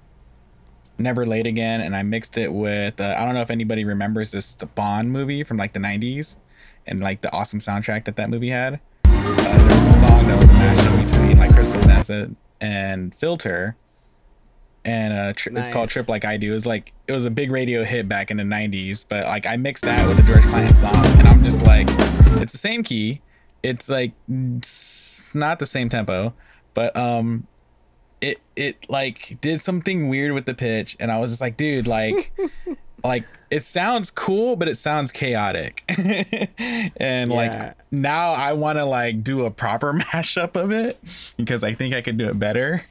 [0.98, 4.32] Never Late Again and I mixed it with uh, I don't know if anybody remembers
[4.32, 6.34] this Bond movie from like the 90s
[6.84, 8.80] and like the awesome soundtrack that that movie had.
[9.04, 9.10] Uh,
[9.44, 13.76] there was a song that was a mashup between like Crystal Method and Filter
[14.84, 16.50] and uh tri- it's called Trip Like I Do.
[16.50, 19.46] It was like it was a big radio hit back in the 90s, but like
[19.46, 21.86] I mixed that with a George Clinton song and I'm just like
[22.42, 23.20] it's the same key.
[23.62, 26.34] It's like it's not the same tempo,
[26.74, 27.46] but um
[28.20, 31.86] it it like did something weird with the pitch and I was just like, dude,
[31.86, 32.32] like
[33.04, 35.82] like it sounds cool, but it sounds chaotic.
[36.96, 37.36] and Yeah.
[37.36, 40.98] like now I want to like do a proper mashup of it
[41.36, 42.84] because I think I could do it better.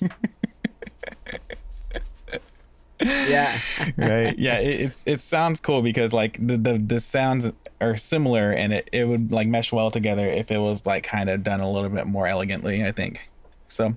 [3.01, 3.59] Yeah.
[3.97, 4.37] right.
[4.37, 8.73] Yeah it, it's it sounds cool because like the, the the sounds are similar and
[8.73, 11.71] it, it would like mesh well together if it was like kind of done a
[11.71, 13.29] little bit more elegantly i think.
[13.69, 13.95] So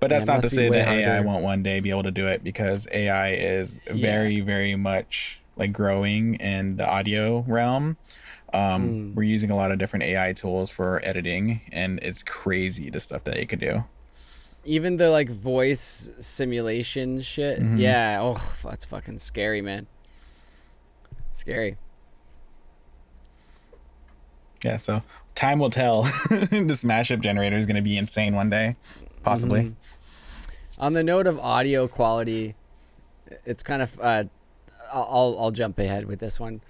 [0.00, 2.26] but that's it not to say that ai won't one day be able to do
[2.26, 7.96] it because ai is very very much like growing in the audio realm.
[8.52, 9.14] Um Mm.
[9.14, 13.24] we're using a lot of different ai tools for editing and it's crazy the stuff
[13.24, 13.84] that it could do
[14.64, 17.60] Even the like voice simulation shit.
[17.60, 17.78] Mhm.
[17.78, 18.18] Yeah.
[18.20, 19.86] Oh, that's fucking scary, man.
[21.32, 21.76] Scary.
[24.64, 25.02] yeah so
[25.34, 28.76] time will tell this mashup generator is going to be insane one day
[29.24, 29.74] possibly Mhm.
[30.78, 32.54] On the note of audio quality,
[33.44, 34.24] it's kind of uh,
[34.92, 36.60] I'll I'll- I'll jump ahead with this one.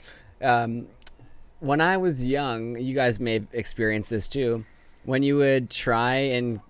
[0.43, 0.87] Um,
[1.61, 4.65] when I was young, you guys may experience this too.
[5.05, 6.61] When you would try and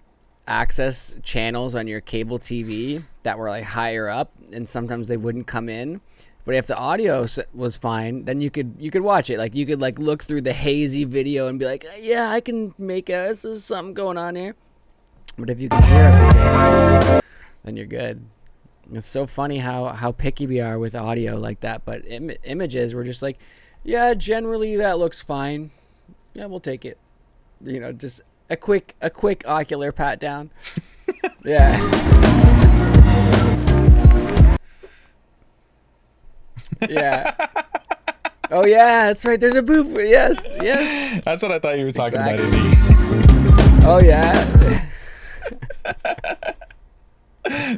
[0.46, 5.46] access channels on your cable TV that were like higher up, and sometimes they wouldn't
[5.46, 6.00] come in.
[6.44, 7.24] But if the audio
[7.54, 9.38] was fine, then you could you could watch it.
[9.38, 12.40] Like you could like look through the hazy video and be like, uh, yeah, I
[12.40, 14.56] can make out this is something going on here.
[15.38, 17.20] But if you can hear everything,
[17.64, 18.24] then you're good.
[18.92, 21.84] It's so funny how how picky we are with audio like that.
[21.84, 23.38] But Im- images, we're just like,
[23.84, 25.70] yeah, generally that looks fine.
[26.34, 26.98] Yeah, we'll take it.
[27.62, 28.22] You know, just
[28.52, 30.50] a quick a quick ocular pat down.
[31.44, 31.78] yeah.
[36.88, 37.34] yeah.
[38.54, 39.40] Oh yeah, that's right.
[39.40, 39.96] There's a boop.
[39.96, 41.22] Yes, yes.
[41.24, 42.38] That's what I thought you were talking about.
[42.38, 42.58] Exactly.
[42.58, 42.76] Indy.
[43.86, 44.34] Oh yeah.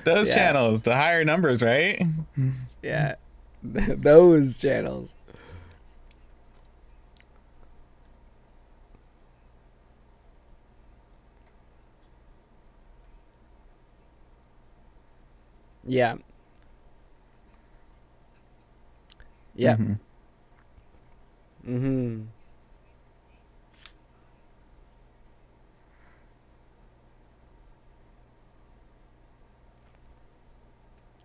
[0.04, 0.34] Those Yeah.
[0.34, 2.02] channels, the higher numbers, right?
[2.82, 3.14] Yeah.
[3.62, 5.14] Those channels.
[15.86, 16.16] Yeah.
[19.54, 19.78] Yep.
[19.78, 19.98] Mhm.
[21.66, 22.24] Mm-hmm.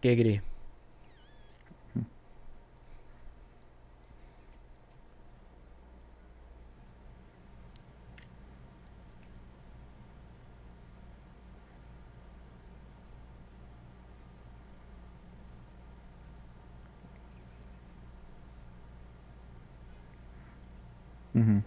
[0.02, 0.42] Giggity.
[21.34, 21.64] Mhm.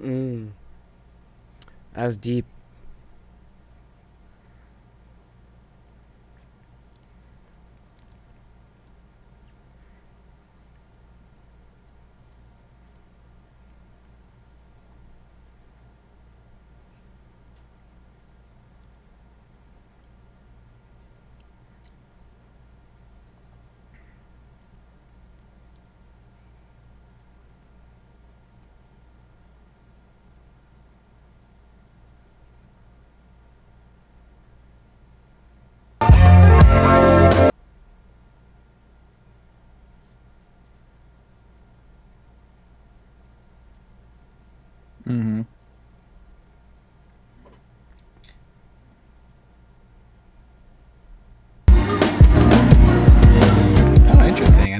[0.00, 0.52] Mm.
[2.16, 2.55] Deep.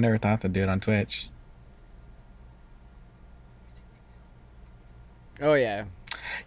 [0.06, 1.28] Never thought to do it on Twitch.
[5.42, 5.84] Oh yeah.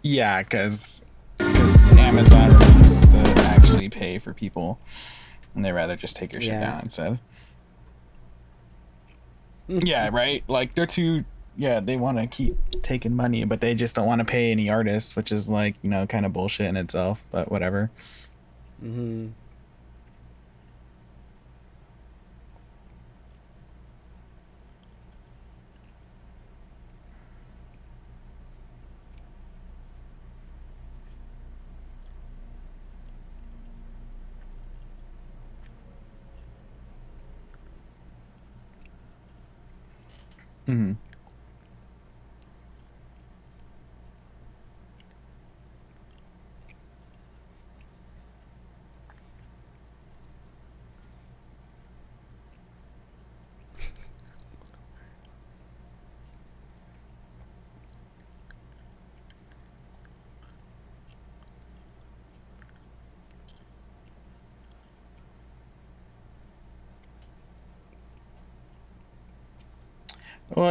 [0.02, 1.04] Yeah, because
[1.38, 4.78] Amazon refuses to actually pay for people,
[5.54, 6.60] and they rather just take your shit Yeah.
[6.70, 7.18] down instead.
[9.68, 10.42] yeah, right.
[10.48, 11.24] Like they're too.
[11.56, 14.70] Yeah, they want to keep taking money, but they just don't want to pay any
[14.70, 17.22] artists, which is like you know kind of bullshit in itself.
[17.30, 17.90] But whatever.
[18.82, 19.28] Mm-hmm.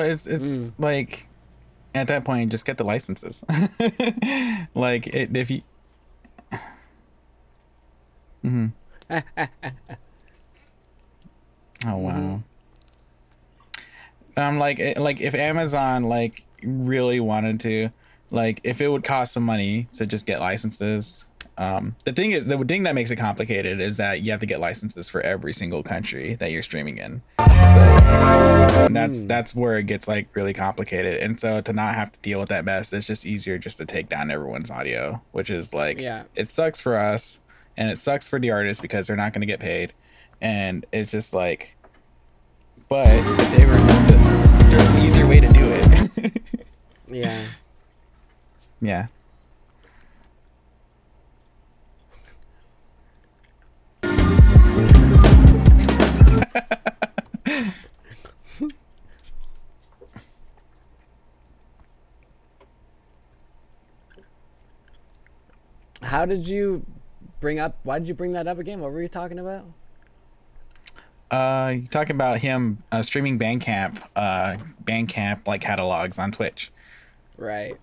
[0.10, 0.74] It's it's Mm.
[0.80, 1.28] like
[1.96, 3.44] at that point, just get the licenses.
[4.76, 5.62] like it, if you.
[8.46, 8.68] Mm-hmm.
[11.86, 12.12] Oh wow.
[12.12, 12.44] Mhm.
[14.36, 17.90] I'm like, like if Amazon like really wanted to,
[18.32, 21.26] like if it would cost some money to just get licenses.
[21.58, 24.46] Um, the thing is, the thing that makes it complicated is that you have to
[24.46, 27.22] get licenses for every single country that you're streaming in.
[27.40, 27.46] So
[28.76, 29.28] and that's Mm.
[29.28, 31.22] that's where it gets like really complicated.
[31.22, 33.86] And so to not have to deal with that mess, it's just easier just to
[33.86, 36.24] take down everyone's audio, which is like Yeah.
[36.36, 37.40] it sucks for us
[37.78, 39.94] and it sucks for the artists because they're not going to get paid.
[40.42, 41.76] And it's just like,
[42.88, 43.06] but
[43.52, 43.76] they were,
[44.70, 46.42] there's an easier way to do it.
[47.12, 47.42] Yeah.
[48.82, 49.08] yeah.
[66.10, 66.84] How did you
[67.40, 67.78] bring up?
[67.84, 68.80] Why did you bring that up again?
[68.80, 69.66] What were you talking about?
[71.30, 76.72] Uh, you talking about him uh, streaming Bandcamp, uh, Bandcamp like catalogs on Twitch.
[77.38, 77.78] Right.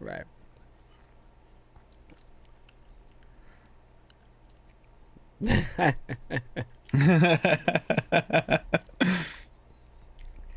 [0.00, 0.24] Right.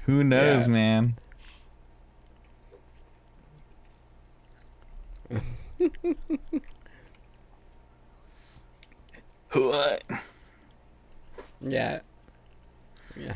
[0.05, 0.73] Who knows, Yeah.
[0.73, 1.17] man?
[9.53, 10.03] what?
[11.61, 11.99] Yeah.
[13.15, 13.33] Yeah.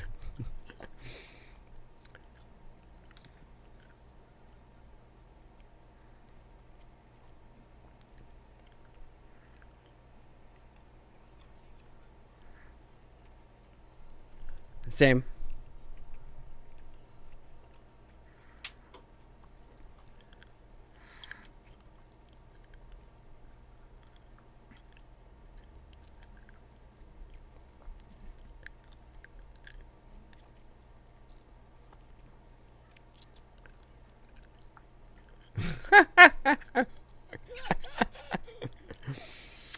[14.89, 15.23] Same.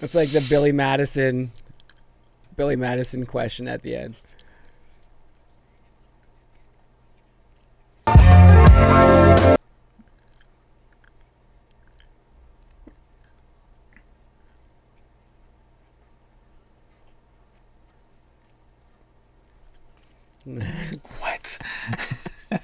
[0.03, 1.53] It's like the Billy Madison
[2.57, 4.15] Billy Madison question at the end.
[21.19, 21.57] What?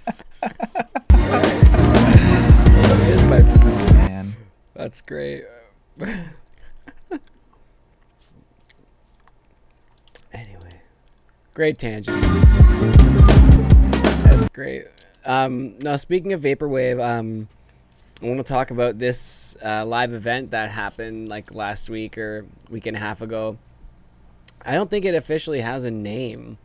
[1.10, 3.96] That is my position.
[3.96, 4.28] Man.
[4.74, 5.46] That's great.
[10.34, 10.70] anyway,
[11.60, 12.22] great tangent.
[14.24, 14.86] That's great.
[15.26, 17.50] Um, now, speaking of vaporwave, um,
[18.24, 22.46] I want to talk about this uh, live event that happened like last week or
[22.70, 23.58] week and a half ago.
[24.66, 26.58] I don't think it officially has a name.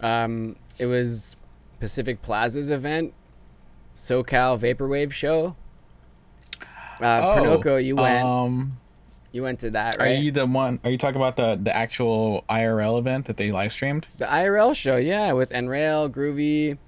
[0.00, 1.36] Um, it was
[1.78, 3.14] Pacific Plaza's event,
[3.94, 5.54] SoCal Vaporwave Show.
[7.00, 8.24] Uh, Pernoko, you went.
[8.24, 8.76] Um,
[9.32, 10.16] you went to that, right?
[10.16, 10.80] are you the one?
[10.84, 14.08] Are you talking about the the actual IRL event that they live streamed?
[14.16, 16.78] the IRL show, yeah, with Enrail, Groovy,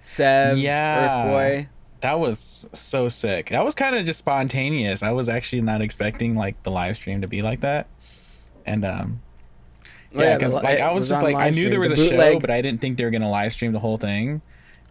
[0.00, 1.06] Sev, Yeah.
[1.08, 1.68] Earthboy.
[2.00, 3.50] That was so sick.
[3.50, 5.02] That was kind of just spontaneous.
[5.04, 7.86] I was actually not expecting like the live stream to be like that.
[8.66, 9.22] And um
[10.14, 12.08] Oh, yeah, because li- like I was, just like I knew there was The a
[12.10, 14.42] show, but I didn't think they were gonna live stream the whole thing.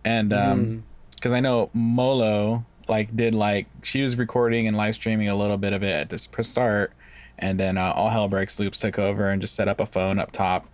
[0.06, 0.84] And um
[1.16, 5.58] because I know Molo like did like she was recording and live streaming a little
[5.58, 6.92] bit of it at this start,
[7.40, 10.20] and then uh, all hell breaks loops took over and just set up a phone
[10.20, 10.68] up top,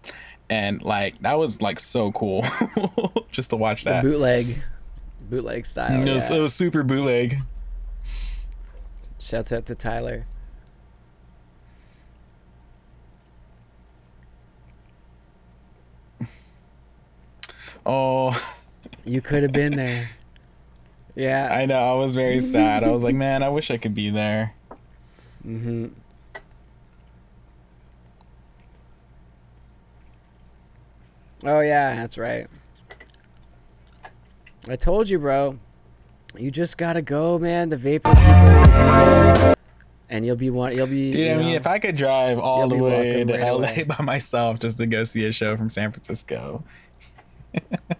[0.50, 2.44] and like that was like so cool
[3.32, 4.04] just to watch the that.
[4.04, 4.64] bootleg,
[5.30, 6.02] bootleg style.
[6.06, 6.38] it, was, yeah.
[6.38, 7.38] it was super bootleg.
[9.20, 10.26] Shouts out to Tyler.
[17.90, 18.36] Oh,
[19.06, 20.10] You could have been there.
[21.18, 21.50] Yeah.
[21.52, 21.80] I know.
[21.80, 22.84] I was very sad.
[22.84, 24.54] I was like, man, I wish I could be there.
[25.46, 25.88] mm-hmm.
[31.44, 32.48] Oh yeah, that's right.
[34.70, 35.58] I told you, bro.
[36.38, 37.70] You just gotta go, man.
[37.70, 39.56] The vapor people, will be there,
[40.10, 40.76] and you'll be one.
[40.76, 41.12] You'll be.
[41.12, 43.86] Dude, you I mean, if I could drive all the way to right LA away.
[43.88, 46.64] by myself just to go see a show from San Francisco,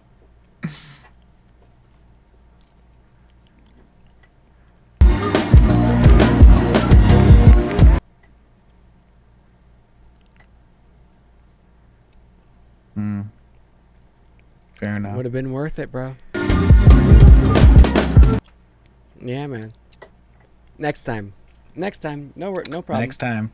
[14.78, 15.16] Fair enough.
[15.16, 16.14] Would have been worth it, bro.
[19.20, 19.72] Yeah, man.
[20.78, 21.32] Next time.
[21.74, 22.32] Next time.
[22.36, 23.00] No, no problem.
[23.00, 23.50] Next time.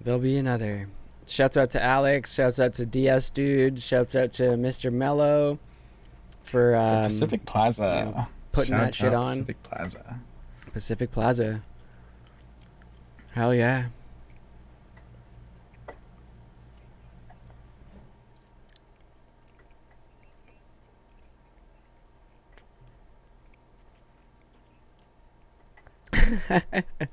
[0.00, 0.88] There'll be another.
[1.26, 2.32] Shouts out to Alex.
[2.32, 3.78] Shouts out to DS Dude.
[3.82, 4.90] Shouts out to Mr.
[4.90, 5.58] Mello
[6.42, 8.12] for um, Pacific Plaza.
[8.16, 9.28] yeah, putting Shout that shit on.
[9.28, 10.20] Pacific Plaza.
[10.72, 11.62] Pacific Plaza.
[13.32, 13.88] Hell yeah.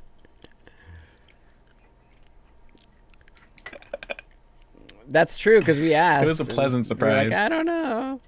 [5.08, 6.24] That's true because we asked.
[6.24, 7.32] It was a pleasant were like, surprise.
[7.32, 8.20] I don't know.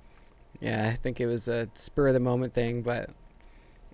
[0.59, 3.09] Yeah, I think it was a spur of the moment thing, but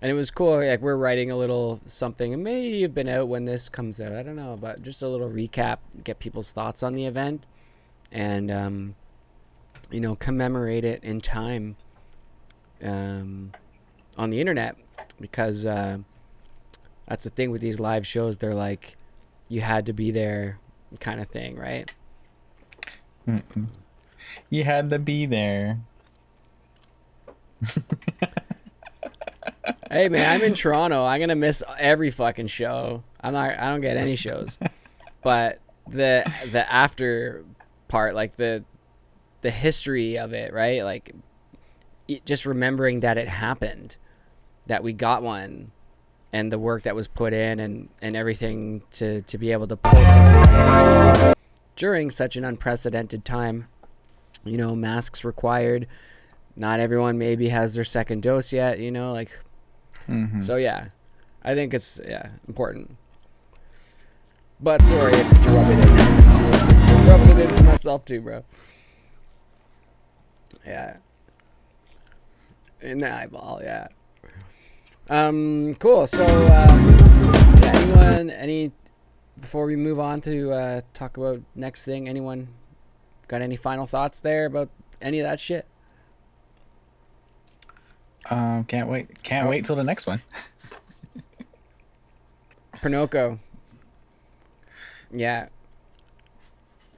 [0.00, 0.58] and it was cool.
[0.58, 2.32] Like we're writing a little something.
[2.32, 4.12] It may have been out when this comes out.
[4.12, 7.44] I don't know, but just a little recap, get people's thoughts on the event,
[8.10, 8.94] and um,
[9.90, 11.76] you know, commemorate it in time
[12.82, 13.52] um,
[14.18, 14.76] on the internet
[15.20, 15.98] because uh,
[17.06, 18.38] that's the thing with these live shows.
[18.38, 18.96] They're like,
[19.48, 20.58] you had to be there,
[21.00, 21.90] kind of thing, right?
[23.26, 23.68] Mm-mm.
[24.50, 25.80] You had to be there.
[29.92, 31.04] Hey man, I'm in Toronto.
[31.04, 33.02] I'm gonna miss every fucking show.
[33.20, 33.58] I'm not.
[33.58, 34.56] I don't get any shows,
[35.22, 37.44] but the the after
[37.88, 38.64] part, like the
[39.42, 40.82] the history of it, right?
[40.82, 41.14] Like
[42.08, 43.96] it, just remembering that it happened,
[44.66, 45.72] that we got one,
[46.32, 49.76] and the work that was put in, and and everything to to be able to
[49.76, 51.34] pull something
[51.76, 53.68] during such an unprecedented time.
[54.44, 55.86] You know, masks required.
[56.56, 58.78] Not everyone maybe has their second dose yet.
[58.78, 59.38] You know, like
[60.08, 60.42] Mhm.
[60.44, 60.88] so yeah,
[61.42, 62.96] I think it's yeah important.
[64.60, 67.06] But sorry to rub it in.
[67.06, 68.44] Rubbing it in myself too, bro.
[70.66, 70.98] Yeah.
[72.80, 73.88] In the eyeball, yeah.
[75.12, 76.06] Um, cool.
[76.06, 76.96] So, um,
[77.60, 78.72] yeah, anyone, any,
[79.38, 82.48] before we move on to uh, talk about next thing, anyone
[83.28, 84.70] got any final thoughts there about
[85.02, 85.66] any of that shit?
[88.30, 89.22] Um, can't wait.
[89.22, 89.50] Can't Oh.
[89.50, 90.22] wait till the next one.
[92.76, 93.38] Pernoko.
[95.12, 95.48] Yeah.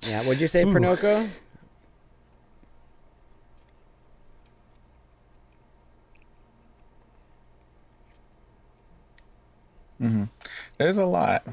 [0.02, 0.20] Yeah.
[0.20, 0.66] What'd you say, Ooh.
[0.66, 1.28] Pernoko?
[9.98, 10.24] Hmm
[10.78, 11.46] There's a lot.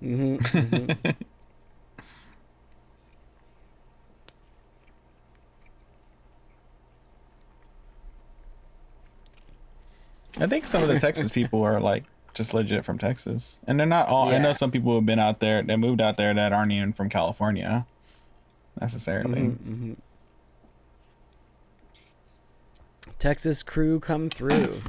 [0.00, 0.36] hmm
[10.38, 12.04] I think some of the Texas people are like
[12.34, 14.28] just legit from Texas, and they're not all.
[14.28, 16.92] I know some people have been out there that moved out there that aren't even
[16.92, 17.86] from California,
[18.80, 19.40] necessarily.
[19.40, 19.92] hmm
[23.18, 24.80] Texas crew come through.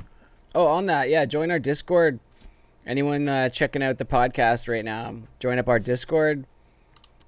[0.54, 2.20] Oh, on that, yeah, join our Discord.
[2.86, 6.46] Anyone uh, checking out the podcast right now, join up our Discord.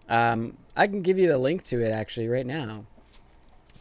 [0.09, 2.85] Um, I can give you the link to it actually right now.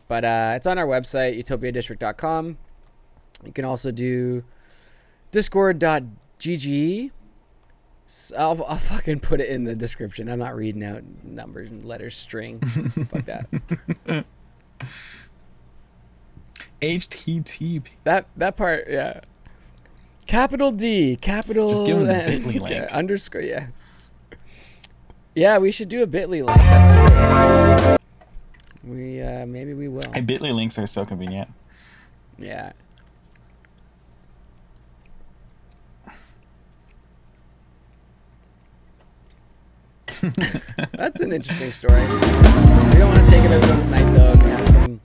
[0.07, 2.59] But uh, it's on our website, utopiadistrict.com.
[3.45, 4.45] You can also do
[5.30, 7.11] discord.gg.
[8.07, 10.28] S- I'll, I'll fucking put it in the description.
[10.28, 12.61] I'm not reading out numbers and letters string.
[13.11, 14.24] Fuck that.
[16.82, 17.84] HTTP.
[18.05, 19.20] That that part, yeah.
[20.27, 22.93] Capital D, capital Just give 'em the Bitly yeah, link.
[22.93, 23.66] underscore, yeah.
[25.35, 26.59] Yeah, we should do a Bitly link.
[26.59, 27.99] That's
[28.85, 28.91] true.
[28.93, 30.11] We uh, maybe we will.
[30.12, 31.49] Hey, Bitly links are so convenient.
[32.39, 32.73] Yeah.
[40.93, 42.03] That's an interesting story.
[42.03, 42.09] We
[42.99, 44.33] don't want to take it everyone's night though.
[44.45, 45.01] We had some.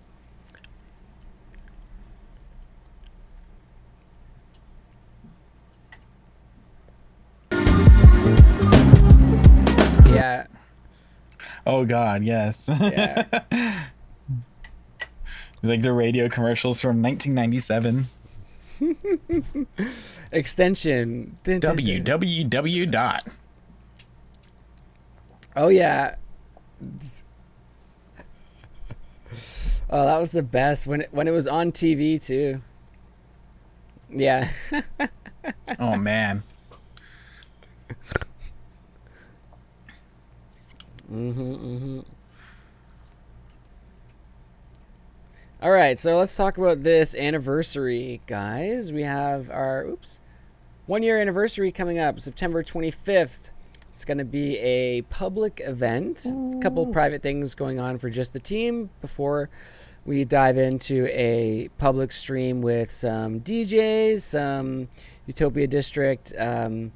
[10.28, 10.48] Yeah,
[11.66, 12.68] Oh God, yes.
[12.70, 13.26] yeah.
[15.64, 18.08] like the radio commercials from 1997.
[20.32, 21.38] Extension.
[21.44, 23.28] Www dot.
[25.56, 26.16] Oh yeah.
[29.90, 32.62] Oh, that was the best when it when it was on TV too.
[34.10, 34.50] Yeah.
[35.80, 36.44] Oh man.
[41.12, 42.00] Mm-hmm, mm-hmm.
[45.62, 48.92] All right, so let's talk about this anniversary, guys.
[48.92, 50.20] We have our oops,
[50.86, 53.52] one year anniversary coming up, September 25th,
[53.90, 56.26] It's going to be a public event.
[56.26, 59.50] It's a couple private things going on for just the team before
[60.06, 64.88] we dive into a public stream with some DJs, some
[65.26, 66.92] Utopia District um,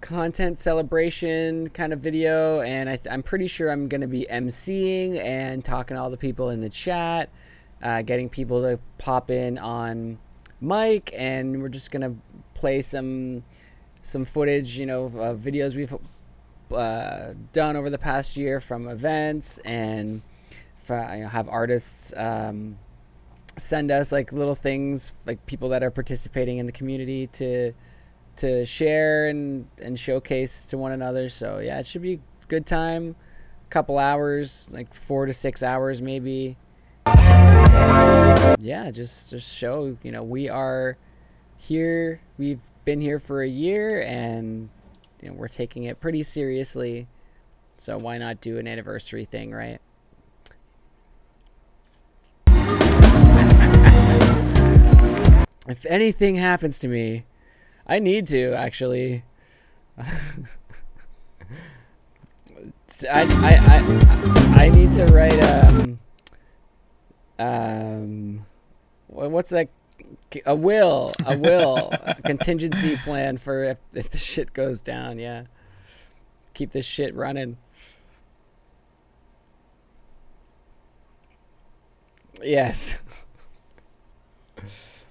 [0.00, 5.22] content celebration kind of video, and I I'm pretty sure I'm going to be emceeing
[5.22, 7.30] and talking to all the people in the chat,
[7.82, 10.18] uh, getting people to pop in on
[10.60, 12.16] mic, and we're just going to
[12.54, 13.44] play some
[14.02, 15.94] some footage, you know, videos we've
[16.72, 20.22] uh, done over the past year from events and
[20.88, 22.78] you know, have artists um,
[23.56, 27.72] send us like little things like people that are participating in the community to
[28.36, 32.66] to share and and showcase to one another so yeah it should be a good
[32.66, 33.16] time
[33.64, 36.56] A couple hours like four to six hours maybe
[38.58, 40.96] yeah just just show you know we are
[41.58, 44.68] here we've been here for a year and
[45.20, 47.06] you know, we're taking it pretty seriously.
[47.76, 49.80] So why not do an anniversary thing, right?
[55.68, 57.24] if anything happens to me,
[57.86, 59.22] I need to actually.
[63.10, 65.98] I, I, I, I need to write um
[67.38, 68.46] um
[69.08, 69.68] what's that
[70.44, 75.18] a will, a will, a contingency plan for if, if the shit goes down.
[75.18, 75.44] Yeah,
[76.54, 77.56] keep this shit running.
[82.42, 83.02] Yes.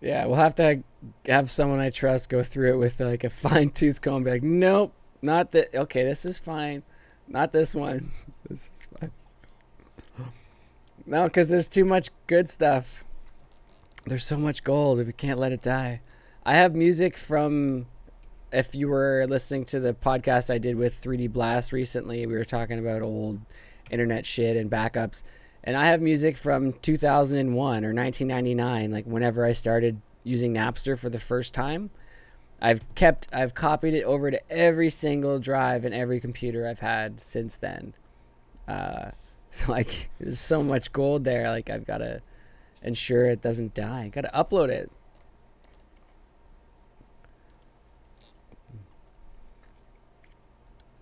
[0.00, 0.82] yeah, we'll have to
[1.26, 4.24] have someone I trust go through it with like a fine tooth comb.
[4.24, 5.74] Be like, nope, not that.
[5.74, 6.82] Okay, this is fine.
[7.28, 8.10] Not this one.
[8.48, 9.12] This is fine.
[11.06, 13.04] No, because there's too much good stuff
[14.06, 16.00] there's so much gold we can't let it die
[16.44, 17.86] i have music from
[18.52, 22.44] if you were listening to the podcast i did with 3d blast recently we were
[22.44, 23.40] talking about old
[23.90, 25.22] internet shit and backups
[25.62, 31.08] and i have music from 2001 or 1999 like whenever i started using napster for
[31.08, 31.90] the first time
[32.60, 37.20] i've kept i've copied it over to every single drive and every computer i've had
[37.20, 37.94] since then
[38.68, 39.10] uh,
[39.50, 42.22] so like there's so much gold there like i've got to
[42.82, 44.08] ensure it doesn't die.
[44.08, 44.90] Got to upload it.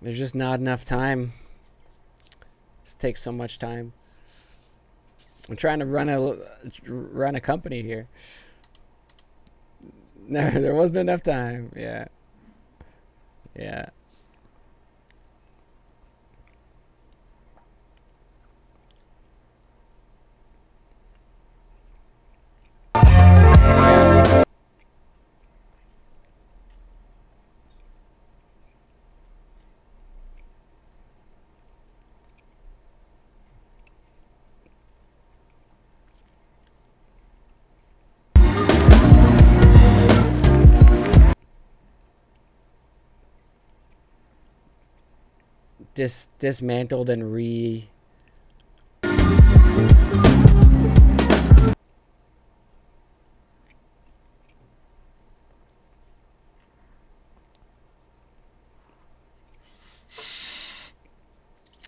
[0.02, 1.32] There's just not enough time.
[2.82, 3.92] This takes so much time.
[5.48, 6.36] I'm trying to run a
[6.86, 8.08] run a company here.
[10.32, 11.72] No, there wasn't enough time.
[11.76, 12.06] Yeah.
[13.56, 13.90] Yeah.
[46.00, 47.86] Dis dismantled and re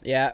[0.03, 0.33] Yeah.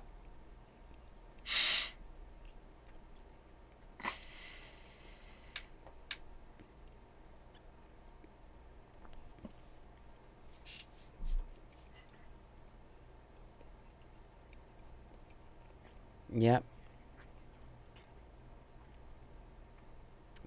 [16.35, 16.63] Yep.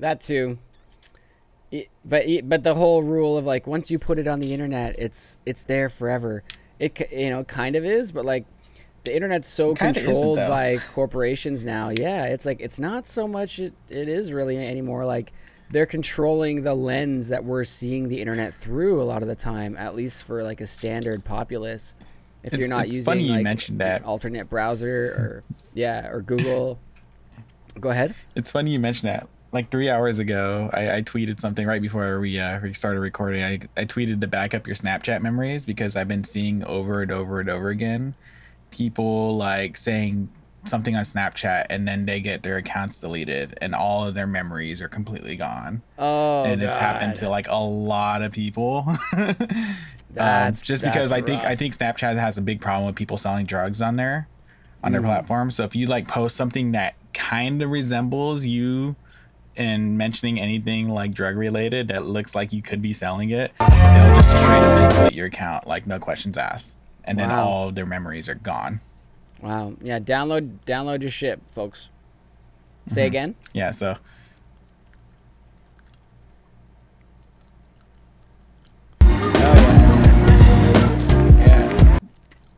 [0.02, 0.58] That too.
[2.04, 5.40] But but the whole rule of like once you put it on the internet, it's
[5.46, 6.44] it's there forever.
[6.80, 8.46] It you know kind of is, but like
[9.04, 11.90] the internet's so controlled by corporations now.
[11.90, 15.32] Yeah, it's like it's not so much it, it is really anymore like
[15.70, 19.78] they're controlling the lens that we're seeing the internet through a lot of the time,
[19.78, 21.94] at least for like a standard populace
[22.44, 24.04] if It's- you're not using funny you like mentioned an that.
[24.04, 25.44] alternate browser or
[25.74, 26.80] yeah or Google.
[27.80, 28.14] Go ahead.
[28.36, 29.30] It's funny you mentioned that.
[29.54, 33.44] Like three hours ago, I, I tweeted something right before we uh, we started recording.
[33.44, 37.12] I, I tweeted to back up your Snapchat memories because I've been seeing over and
[37.12, 38.16] over and over again
[38.70, 40.30] people like saying
[40.64, 44.82] something on Snapchat and then they get their accounts deleted and all of their memories
[44.82, 45.82] are completely gone.
[46.00, 48.86] Oh, and it's happened to like a lot of people.
[50.12, 52.98] Um, That's- just that's because I think I think Snapchat has a big problem with
[52.98, 54.28] people selling drugs on there
[54.84, 54.96] on Mm.
[54.96, 55.52] their platform.
[55.52, 58.98] So if you like post something that kind of resembles you
[59.62, 64.16] and mentioning anything like drug related that looks like you could be selling it, they'll
[64.16, 67.48] just straight up just delete your account, like no questions asked, and then Wow.
[67.48, 68.82] all their memories are gone.
[69.42, 69.74] Wow.
[69.82, 70.00] Yeah.
[70.00, 71.90] Download download your shit, folks.
[72.88, 73.08] Say mm-hmm.
[73.08, 73.36] again.
[73.54, 73.98] Yeah, so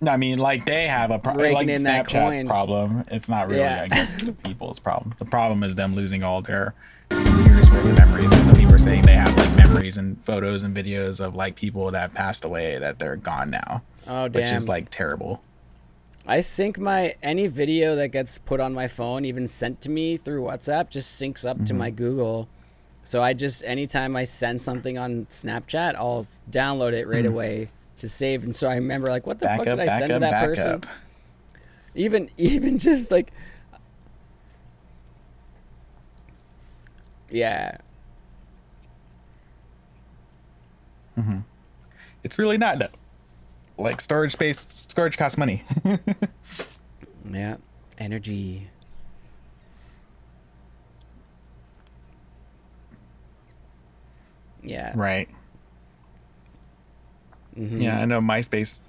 [0.08, 1.44] I mean like they have a problem.
[1.44, 3.04] Raking Like Snapchat's problem.
[3.12, 3.84] It's not really, Yeah.
[3.84, 5.16] I guess, the people's problem.
[5.20, 6.74] The problem is them losing all their
[7.12, 8.32] years worth of memories.
[8.32, 11.56] And some people are saying they have like memories and photos and videos of like
[11.56, 14.34] people that have passed away that they're gone now, Oh damn!
[14.42, 15.42] which is like terrible.
[16.26, 20.16] I sync my any video that gets put on my phone, even sent to me
[20.16, 21.66] through WhatsApp, just syncs up Mm-hmm.
[21.66, 22.48] to my Google.
[23.04, 27.70] So I just anytime I send something on Snapchat, I'll download it right away
[28.04, 30.12] to save, and so I remember like, what the Back fuck up, did I send
[30.12, 30.72] up, to that person?
[30.72, 30.86] up.
[31.96, 33.32] Even even just like,
[37.32, 37.78] yeah,
[41.18, 41.40] Mm-hmm.
[42.24, 42.88] It's really not though.
[43.78, 45.64] Like storage space, storage costs money.
[47.32, 47.58] yeah,
[47.98, 48.68] energy.
[54.64, 55.30] Yeah, right.
[57.58, 57.82] Mhm.
[57.82, 58.80] Yeah, I know MySpace.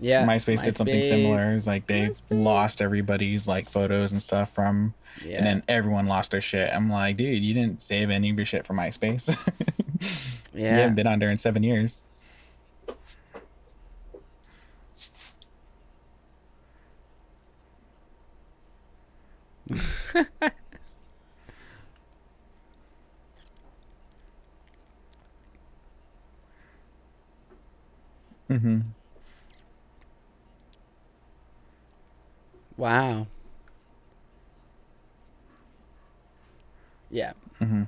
[0.00, 0.26] yeah.
[0.26, 1.38] MySpace did something similar.
[1.38, 1.54] MySpace.
[1.56, 2.22] It's like they MySpace.
[2.30, 4.94] lost everybody's like photos and stuff from,
[5.24, 5.38] Yeah.
[5.38, 6.70] and then everyone lost their shit.
[6.72, 9.28] I'm like, dude, you didn't save any of your shit from MySpace.
[10.54, 12.00] yeah, You haven't been on there in seven years.
[28.52, 28.80] mm-hmm.
[32.76, 33.26] Wow.
[37.10, 37.32] Yeah.
[37.60, 37.84] Mm-hmm.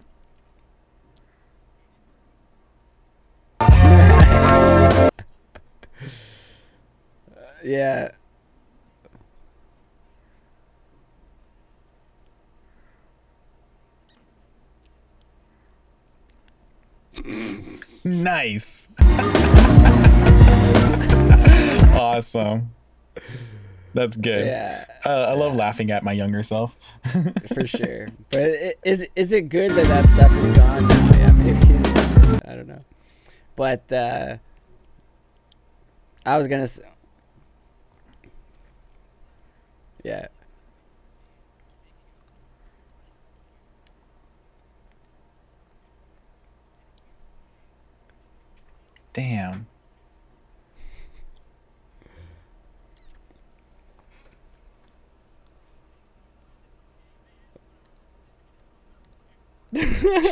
[7.64, 8.10] Yeah.
[18.04, 18.88] Nice.
[21.94, 22.74] awesome.
[23.94, 24.46] That's good.
[24.46, 24.84] Yeah.
[25.04, 26.76] Uh, I love laughing at my younger self.
[27.54, 28.08] For sure.
[28.30, 31.16] But is is it good that that stuff is gone now?
[31.16, 31.58] Yeah, maybe.
[32.44, 32.84] I don't know.
[33.54, 34.36] But uh
[36.26, 36.80] I was going to s
[40.02, 40.26] Yeah.
[49.12, 49.66] Damn.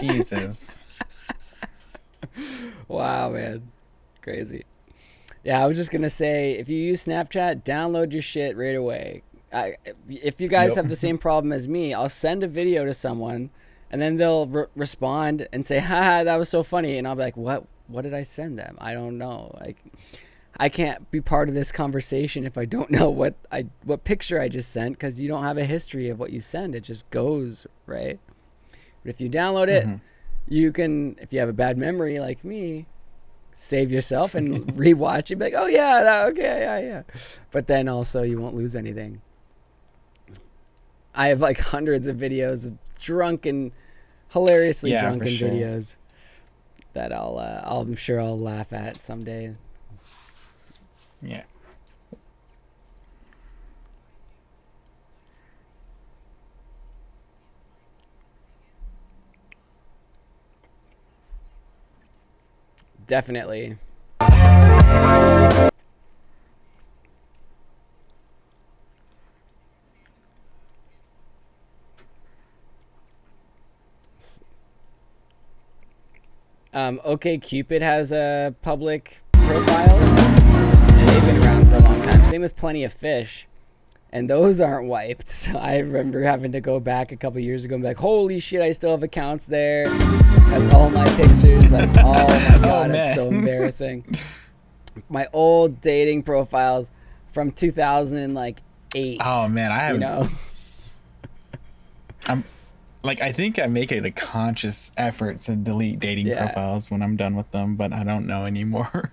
[0.00, 0.78] Jesus.
[2.88, 3.70] Wow, man.
[4.22, 4.64] Crazy.
[5.44, 8.76] Yeah, I was just going to say if you use Snapchat, download your shit right
[8.76, 9.22] away.
[9.52, 9.74] I,
[10.08, 10.76] if you guys Yep.
[10.76, 13.50] have the same problem as me, I'll send a video to someone
[13.90, 17.22] and then they'll re- respond and say, "Haha, that was so funny." And I'll be
[17.22, 18.78] like, "What what did I send them?
[18.80, 19.76] I don't know." Like
[20.58, 24.40] I can't be part of this conversation if I don't know what I what picture
[24.40, 26.74] I just sent cuz you don't have a history of what you send.
[26.74, 28.18] It just goes, right?
[29.02, 29.86] But if you download it,
[30.48, 32.86] you can if you have a bad memory like me,
[33.54, 37.02] save yourself and rewatch it be like, "Oh yeah, that, okay, yeah, yeah."
[37.50, 39.20] But then also you won't lose anything.
[41.14, 43.72] I have like hundreds of videos of drunken
[44.32, 45.48] hilariously Yeah, drunken sure.
[45.48, 45.96] videos
[46.94, 49.54] that I'll uh, I'll, I'm sure I'll laugh at someday.
[51.20, 51.42] Yeah.
[63.06, 63.76] Definitely.
[76.74, 82.24] Um, OkCupid has uh, public profiles, and they've been around for a long time.
[82.24, 83.46] Same with Plenty of Fish,
[84.12, 85.26] and those aren't wiped.
[85.42, 88.38] So I remember having to go back a couple years ago and be like, "Holy
[88.38, 91.72] shit, I still have accounts there." That's all my pictures.
[91.72, 94.18] Like, oh my oh, god, it's so embarrassing.
[95.08, 96.90] My old dating profiles
[97.32, 99.20] from 2008.
[99.24, 100.28] Oh man, I you have know.
[102.26, 102.44] I'm
[103.02, 106.46] like I think I make it a conscious effort to delete dating Yeah.
[106.46, 109.12] profiles when I'm done with them, but I don't know anymore.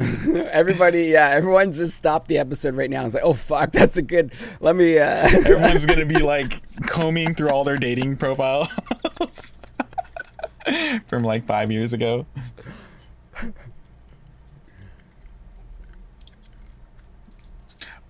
[0.50, 3.04] Everybody, yeah, everyone just stopped the episode right now.
[3.04, 4.32] It's like, oh fuck, that's a good.
[4.60, 4.98] Let me.
[4.98, 5.04] uh
[5.44, 8.68] Everyone's gonna be like combing through all their dating profiles
[11.06, 12.24] from like five years ago.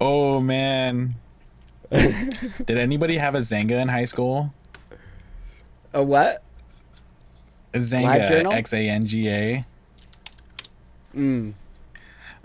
[0.01, 1.17] Oh man.
[1.91, 4.55] Did anybody have a Xanga in high school?
[5.93, 6.45] A what?
[7.75, 8.53] A Xanga.
[8.53, 9.65] X A N G A.
[11.17, 11.55] Mm.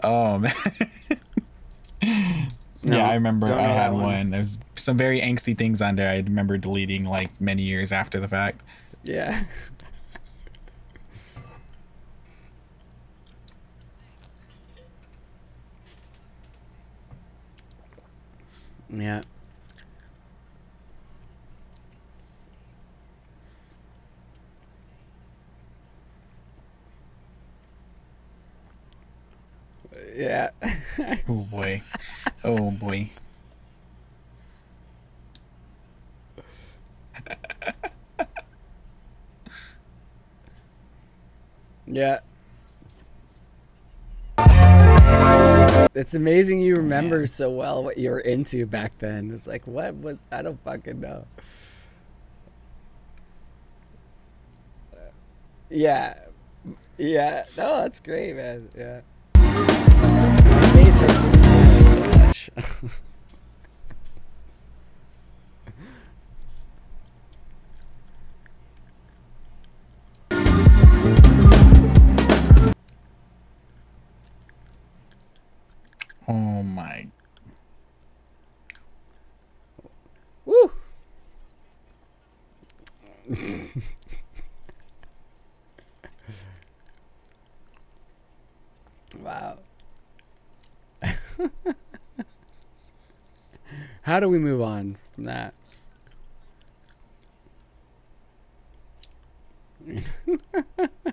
[0.03, 0.53] Oh man.
[2.83, 4.03] No, yeah, I remember I had one.
[4.03, 4.29] one.
[4.29, 6.07] There's some very angsty things on there.
[6.07, 8.61] I remember deleting like many years after the fact.
[9.03, 9.45] Yeah.
[18.87, 19.23] Yeah.
[30.15, 30.51] Yeah.
[31.27, 31.81] Oh boy.
[32.43, 33.09] Oh boy.
[41.85, 42.19] Yeah.
[45.93, 49.31] It's amazing you remember so well what you were into back then.
[49.31, 51.25] It's like, what was, I don't fucking know.
[55.69, 56.15] Yeah.
[56.97, 57.45] Yeah.
[57.57, 58.69] No, that's great, man.
[58.77, 59.01] Yeah.
[76.27, 77.07] Oh my.
[80.45, 80.71] Woo!
[89.21, 89.57] wow.
[94.03, 95.53] How do we move on from that?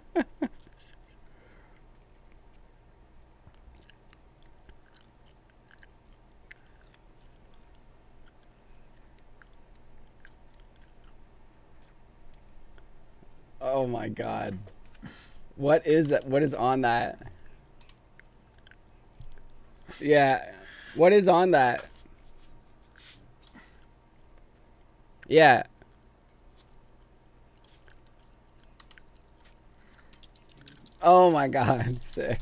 [13.61, 14.59] Oh my god.
[15.57, 17.32] What is what is on that?
[20.03, 20.45] Yeah.
[20.95, 21.85] What is on that?
[25.29, 25.63] Yeah.
[31.03, 32.39] Oh my god, sick.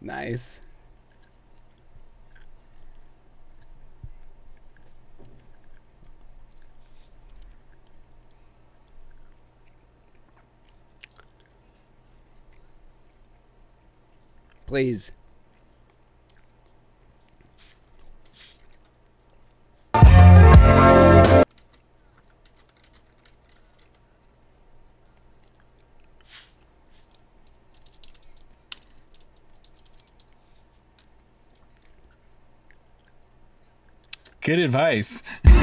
[0.00, 0.60] Nice.
[14.66, 15.12] Please.
[34.40, 35.22] Good advice.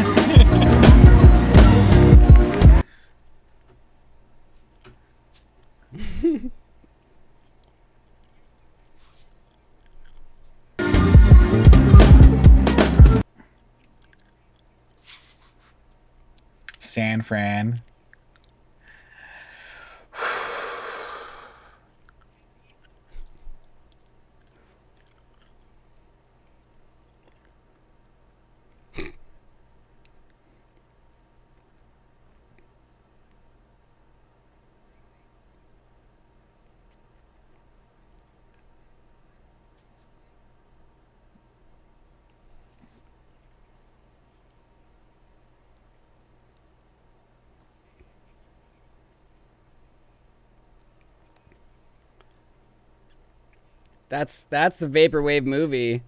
[54.12, 56.04] That's that's the vaporwave movie.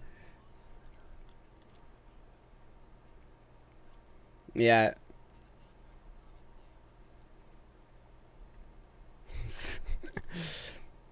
[4.52, 4.92] Yeah.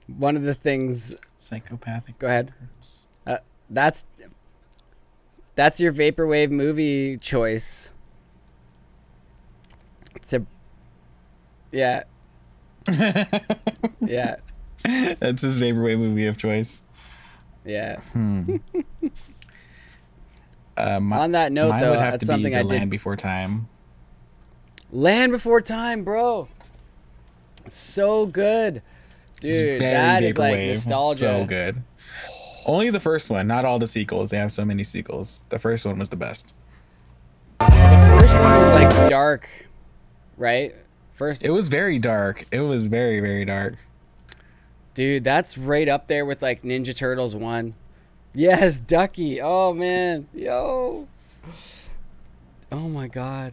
[0.07, 2.19] One of the things Psychopathic.
[2.19, 2.53] Go ahead.
[3.27, 3.39] Uh,
[3.71, 4.05] that's
[5.55, 7.95] that's your vaporwave movie choice.
[10.15, 10.45] It's a
[11.73, 12.03] yeah
[14.03, 14.37] yeah
[15.21, 16.83] That's his vaporwave movie of choice.
[17.65, 18.01] yeah.
[18.13, 18.57] Hmm.
[20.75, 22.71] Uh, my, On that note, though, have that's something I did.
[22.73, 23.69] Land Before Time.
[24.91, 26.49] Land Before Time, bro.
[27.69, 28.83] So good,
[29.41, 29.83] dude.
[29.83, 31.19] That is like nostalgia.
[31.21, 31.83] So good.
[32.65, 34.31] Only the first one, not all the sequels.
[34.31, 35.45] They have so many sequels.
[35.51, 36.55] The first one was the best.
[37.61, 37.67] The
[38.21, 39.49] first one was like dark,
[40.39, 40.73] right?
[41.13, 42.47] First, It was very dark.
[42.51, 43.75] It was very very dark.
[44.95, 47.75] Dude, that's right up there with like Ninja Turtles one.
[48.35, 49.41] Yes, Ducky.
[49.41, 51.07] Oh man, yo.
[52.71, 53.53] Oh my god.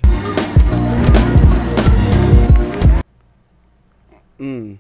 [4.40, 4.78] Mm.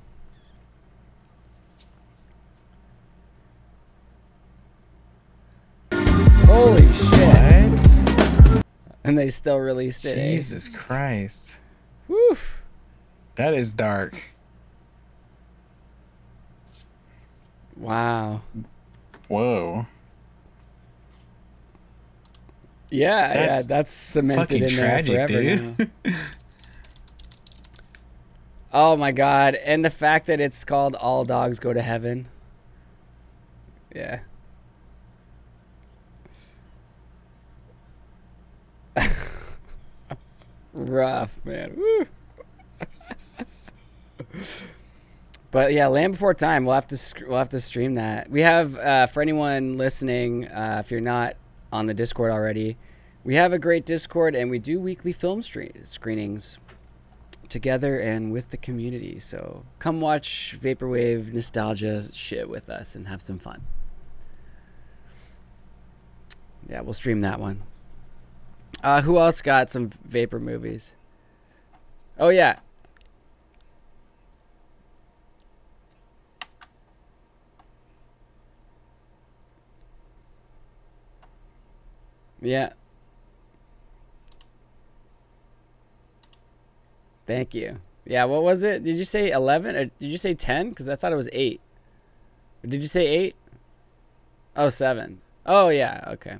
[6.45, 7.71] Holy shit.
[7.71, 8.63] What?
[9.03, 10.17] And they still released it.
[10.17, 10.31] eh?
[10.33, 11.55] Jesus Christ.
[12.07, 12.37] Woo.
[13.35, 14.21] That is dark.
[17.79, 18.41] Wow.
[19.29, 19.87] Whoa.
[22.91, 25.75] Yeah, yeah, That's that's cemented in tragic, there forever.
[28.73, 32.27] Oh my god, and the fact that it's called All Dogs Go to Heaven.
[33.95, 34.19] Yeah.
[40.73, 41.79] Rough, man.
[45.51, 46.65] But yeah, Land Before Time.
[46.65, 48.29] We'll have to we'll have to stream that.
[48.29, 51.35] We have uh, for anyone listening, uh, if you're not
[51.71, 52.77] on the Discord already,
[53.23, 56.59] we have a great Discord and we do weekly film screenings
[57.47, 59.17] together and with the community.
[59.19, 63.63] So come watch vaporwave nostalgia shit with us and have some fun.
[66.69, 67.63] Yeah, we'll stream that one.
[68.83, 70.93] Uh, who else got some vapor movies?
[72.19, 72.59] Oh yeah.
[82.41, 82.73] Yeah.
[87.25, 87.77] Thank you.
[88.05, 88.83] Yeah, what was it?
[88.83, 90.73] Did you say 11 or did you say 10?
[90.73, 91.61] Cuz I thought it was 8.
[92.63, 93.35] Did you say 8?
[94.55, 95.21] Oh, 7.
[95.45, 96.37] Oh, yeah, okay.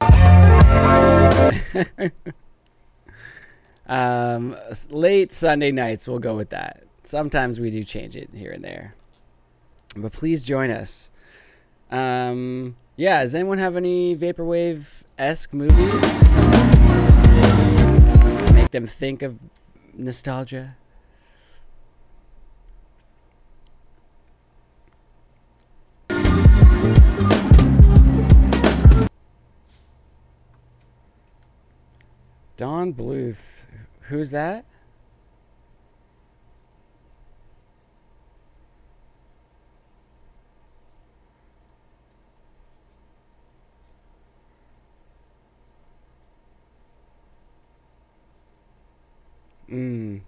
[3.86, 4.56] um,
[4.90, 6.84] late Sunday nights, we'll go with that.
[7.02, 8.94] Sometimes we do change it here and there.
[9.96, 11.10] But please join us.
[11.90, 16.22] Um, yeah, does anyone have any vaporwave esque movies?
[18.54, 19.40] Make them think of
[19.94, 20.76] nostalgia.
[32.56, 33.66] Don Bluth.
[34.02, 34.64] Who's that?
[49.70, 50.20] Mm.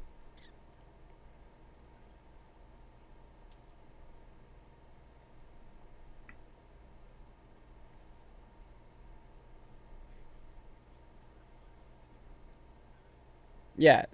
[13.76, 14.06] Yeah.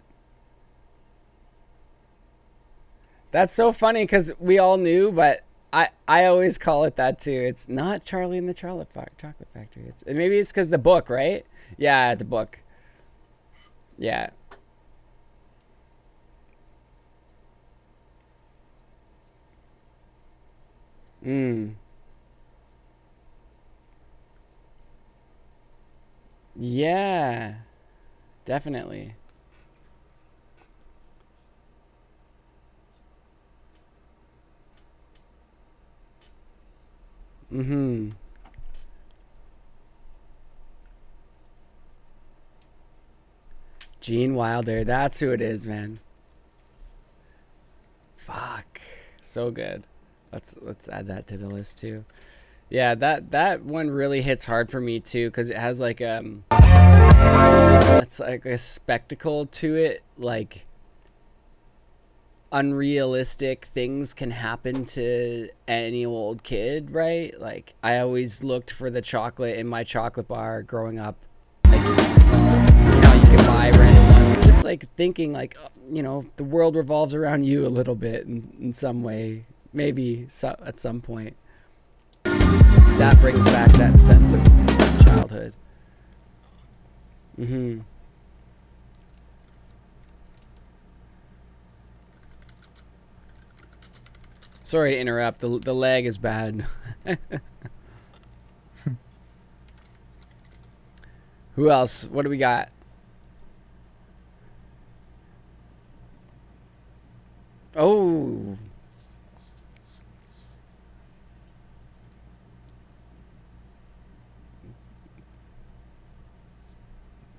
[3.31, 7.33] That's so funny because we all knew, but I I always call it that too.
[7.33, 9.85] It's not Charlie and the Chocolate Fa- Chocolate Factory.
[9.89, 11.45] It's and maybe it's because the book, right?
[11.77, 12.63] Yeah, the book.
[13.99, 14.31] Yeah.
[21.25, 21.75] Mm.
[26.57, 27.55] Yeah.
[28.45, 29.15] Definitely.
[37.53, 38.11] Mm-hmm.
[44.01, 46.01] Gene Wilder, that's who it is, man.
[48.17, 48.81] Fuck.
[49.21, 49.85] So good.
[50.33, 52.05] Let's let's add that to the list too.
[52.71, 56.45] Yeah, that that one really hits hard for me too cuz it has like um
[58.03, 60.65] it's like a spectacle to it like
[62.53, 67.39] unrealistic things can happen to any old kid, right?
[67.41, 71.17] Like I always looked for the chocolate in my chocolate bar growing up.
[71.67, 74.47] Like you know, you can buy random ones.
[74.47, 75.59] Just like thinking like
[75.91, 79.45] you know, the world revolves around you a little bit in, in some way,
[79.79, 81.37] maybe so, at some point.
[82.25, 84.45] That brings back that sense of
[85.05, 85.55] childhood.
[87.39, 87.83] Mm-hmm.
[94.65, 95.39] Sorry to interrupt.
[95.41, 96.67] The, the lag is bad.
[101.55, 102.05] Who else?
[102.05, 102.71] What do we got?
[107.77, 108.59] Oh.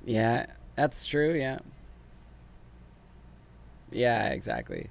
[0.05, 0.45] Yeah,
[0.75, 1.59] that's true, yeah.
[3.91, 4.89] Yeah, exactly.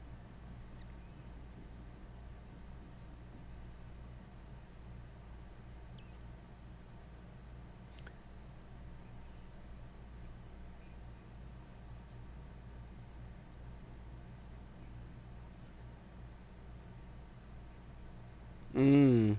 [18.74, 19.36] Mm.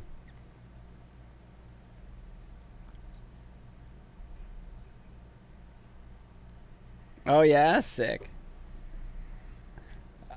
[7.30, 8.28] Oh yeah, sick.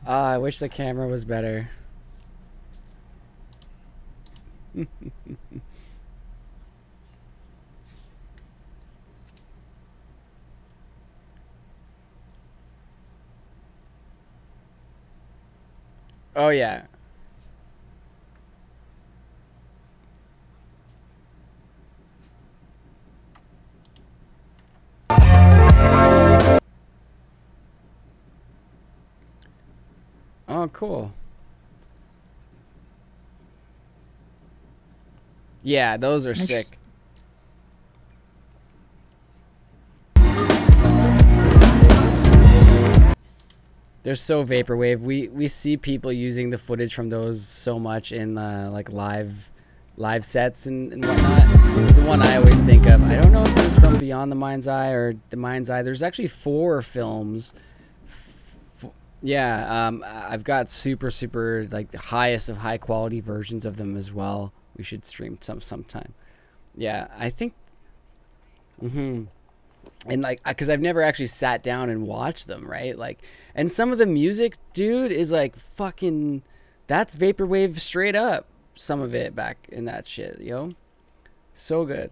[0.06, 1.70] Ah, I wish the camera was better.
[16.36, 16.84] oh yeah.
[30.62, 31.12] Oh, cool.
[35.64, 36.66] Yeah, those are sick.
[44.04, 45.00] They're so vaporwave.
[45.00, 49.50] We we see people using the footage from those so much in uh, like live
[49.96, 51.42] live sets and, and whatnot.
[51.88, 53.02] It's the one I always think of.
[53.02, 55.82] I don't know if it's from Beyond the Mind's Eye or The Mind's Eye.
[55.82, 57.52] There's actually four films.
[59.22, 63.96] Yeah, um, I've got super super like the highest of high quality versions of them
[63.96, 64.52] as well.
[64.76, 66.14] We should stream some sometime.
[66.74, 67.54] Yeah, I think.
[68.80, 69.24] Hmm
[70.06, 73.20] and like because i've never actually sat down and watched them right like
[73.54, 76.42] and some of the music dude is like fucking
[76.86, 80.68] that's vaporwave straight up some of it back in that shit yo
[81.54, 82.10] so good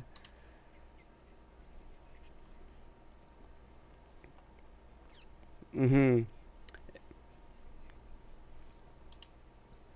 [5.75, 6.23] mm-hmm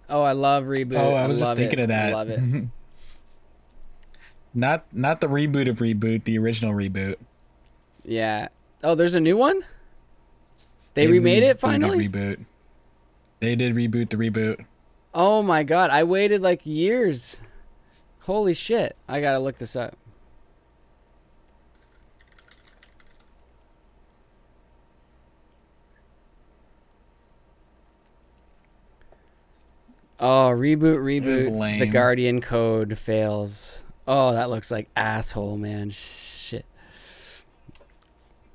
[0.08, 1.82] oh i love reboot Oh, I was just thinking it.
[1.84, 2.10] of that.
[2.10, 2.40] I love it
[4.54, 7.16] not not the reboot of reboot, the original reboot.
[8.04, 8.48] yeah
[8.82, 9.62] oh there's a new one
[10.94, 12.44] they, remade it finally Reboot.
[13.40, 14.64] They did reboot the reboot.
[15.12, 17.38] Oh my god, I waited like years.
[18.20, 18.96] Holy shit.
[19.08, 19.96] I gotta look this up.
[30.20, 31.78] Oh, reboot, reboot.
[31.78, 31.86] The.
[31.86, 33.84] Guardian code fails.
[34.06, 35.90] Oh, that looks like asshole, man.
[35.90, 36.64] Shit.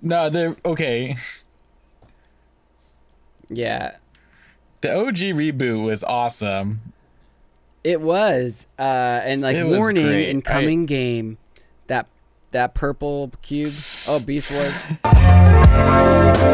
[0.02, 1.18] No, they're okay.
[3.50, 3.96] Yeah,
[4.82, 6.94] The OG reboot was awesome.
[7.84, 10.30] It was, uh, and like It warning, great.
[10.30, 11.38] incoming game,
[11.88, 12.08] that
[12.52, 13.74] that purple cube.
[14.08, 14.84] Oh, Beast Wars.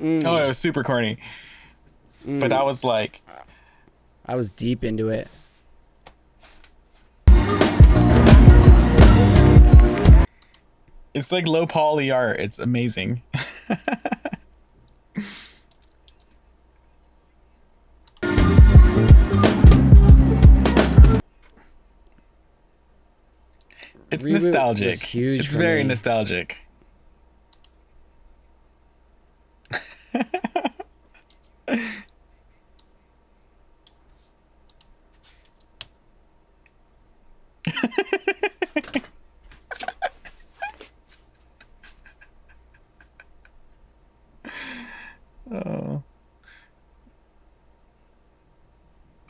[0.00, 1.18] Mm, Oh, it was super corny.
[2.26, 3.22] But I was like,
[4.26, 5.28] I was deep into it.
[11.14, 12.38] it's like low poly art.
[12.40, 13.22] It's amazing.
[24.10, 25.00] It's Reboot nostalgic.
[25.02, 25.88] huge it's very me.
[25.88, 26.58] nostalgic.
[45.52, 46.02] Oh.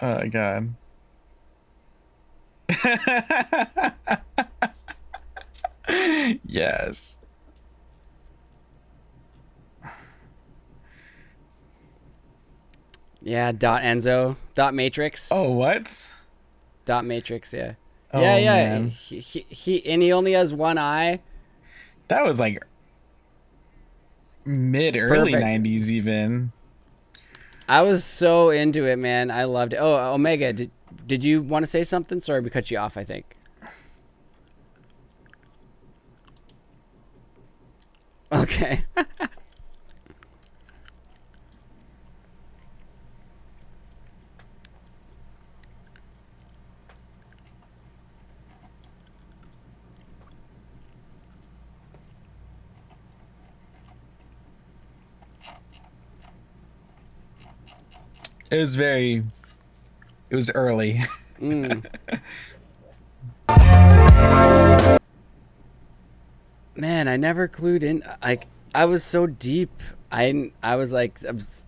[0.03, 0.75] Oh god.
[6.45, 7.17] yes.
[13.23, 16.15] Yeah, dot Enzo, dot Matrix, Oh, what?
[16.85, 17.53] dot Matrix.
[17.53, 17.75] Yeah,
[18.13, 18.79] Oh, yeah, yeah.
[18.87, 21.21] He, he, he and he only has one eye.
[22.09, 22.63] That was like
[24.45, 25.65] mid early Perfect.
[25.65, 26.53] 90s even.
[27.69, 29.31] I was so into it, man.
[29.31, 29.79] I loved it.
[29.81, 30.71] Oh, Omega, did
[31.07, 32.19] did you want to say something?
[32.21, 32.97] Sorry, we cut you off.
[32.97, 33.37] I think.
[38.33, 38.85] Okay.
[58.51, 59.23] it was very.
[60.31, 61.01] It was early.
[61.41, 61.87] Mm.
[66.77, 68.03] Man, I never clued in.
[68.23, 69.71] Like, I was so deep.
[70.13, 71.65] I I was like, I was,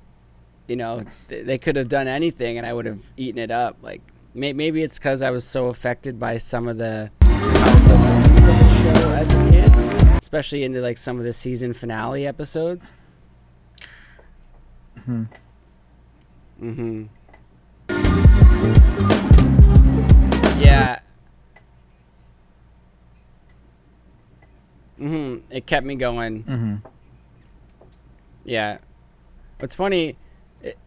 [0.68, 3.76] you know, th- they could have done anything, and I would have eaten it up.
[3.82, 4.00] Like,
[4.34, 8.59] may- maybe it's because I was so affected by some of the powerful moments of
[8.59, 12.92] the show as a kid, especially into like some of the season finale episodes.
[15.04, 15.24] Hmm.
[16.62, 17.06] Mm-hmm.
[20.60, 21.01] Yeah.
[24.97, 26.43] hmm It kept me going.
[26.44, 26.76] hmm
[28.44, 28.78] Yeah.
[29.59, 30.16] What's funny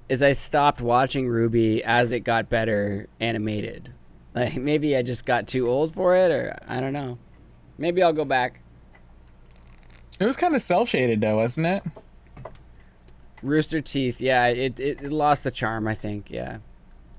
[0.07, 3.91] is I stopped watching RWBY as it got better animated.
[4.34, 7.18] Like maybe I just got too old for it, or I don't know.
[7.77, 8.60] Maybe I'll go back.
[10.19, 11.84] It was kind of cell shaded though, wasn't it?
[13.45, 16.57] Rooster Teeth, yeah, it, it, it lost the charm, I think, yeah.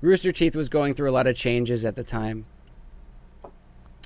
[0.01, 2.45] Rooster Teeth was going through a lot of changes at the time.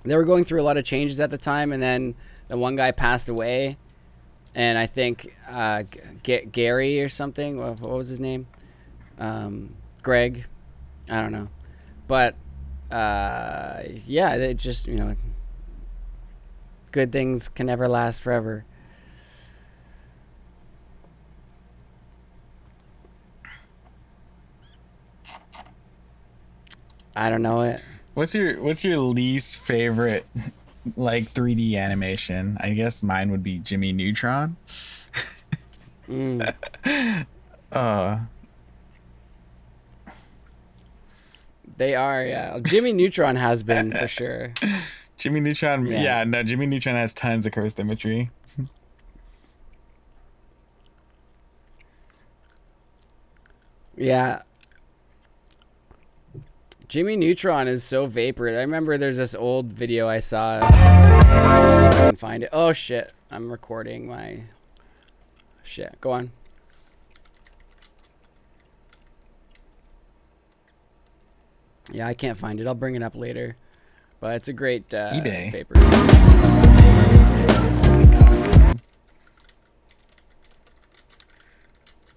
[0.04, 2.16] They were going through a lot of changes at the time, and then
[2.48, 3.78] the one guy passed away,
[4.56, 5.84] and I think uh,
[6.24, 8.48] G- Gary or something, what, was his name?
[9.20, 10.46] Um, Greg,
[11.10, 11.50] I don't know,
[12.08, 12.36] but
[12.92, 15.16] uh, yeah, it just you know,
[16.92, 18.66] good things can never last forever.
[27.16, 27.82] I don't know it.
[28.14, 30.26] What's your What's your least favorite
[30.96, 32.58] like 3D animation?
[32.60, 34.58] I guess mine would be Jimmy Neutron.
[36.10, 36.54] Mm.
[37.72, 38.20] Uh,
[41.78, 42.60] They are, yeah.
[42.60, 44.54] Jimmy Neutron has been for sure.
[45.18, 45.86] Jimmy Neutron.
[45.88, 46.02] Yeah.
[46.04, 46.24] Yeah.
[46.26, 48.30] no, Jimmy Neutron has tons of cursed imagery.
[53.96, 54.42] Yeah.
[56.92, 58.50] Jimmy Neutron is so vapor.
[58.50, 60.60] I remember there's this old video I saw.
[60.62, 62.50] I can find it.
[62.52, 63.14] Oh shit!
[63.32, 64.44] I'm recording my.
[65.64, 65.96] Shit.
[66.02, 66.32] Go on.
[71.94, 72.68] Yeah, I can't find it.
[72.68, 73.56] I'll bring it up later.
[74.20, 75.50] But it's a great uh, eBay.
[75.50, 75.76] vapor.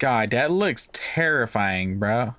[0.01, 2.35] God, that looks terrifying, bro.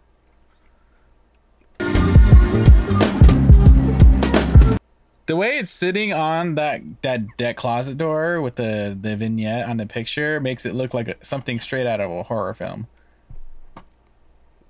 [5.27, 9.77] The way it's sitting on that that that closet door with the the vignette on
[9.77, 12.87] the picture makes it look like a, something straight out of a horror film.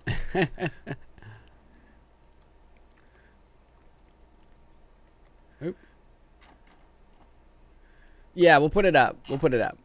[8.36, 9.18] Yeah, we'll put it up.
[9.30, 9.78] We'll put it up.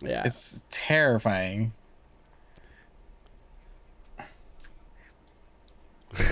[0.00, 0.22] Yeah.
[0.24, 1.72] It's terrifying.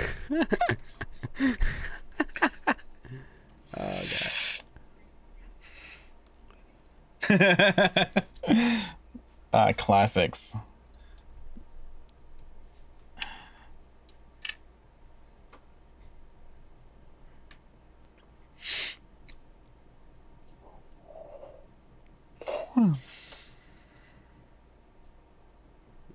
[9.52, 10.56] uh, classics.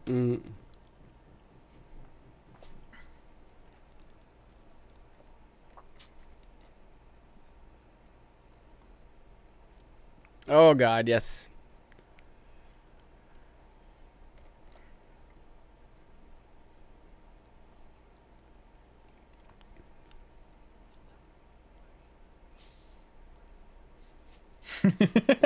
[0.09, 0.41] Mm.
[10.47, 11.49] Oh God, yes.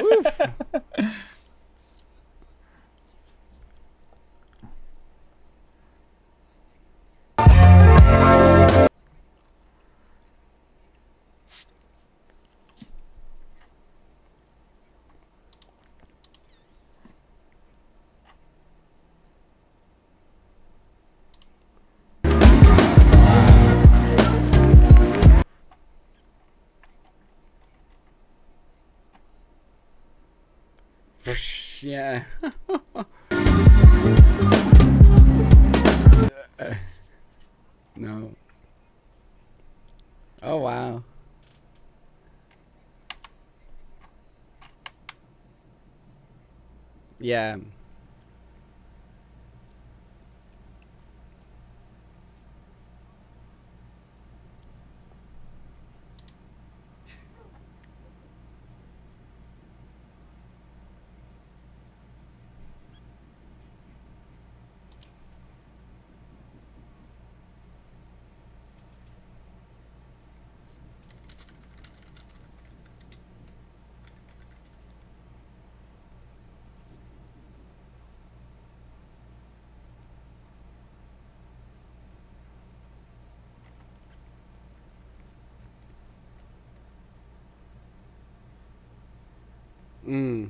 [31.83, 32.23] Yeah.
[37.97, 38.31] no.
[40.41, 41.03] Oh wow.
[47.19, 47.57] Yeah.
[90.07, 90.49] Mm.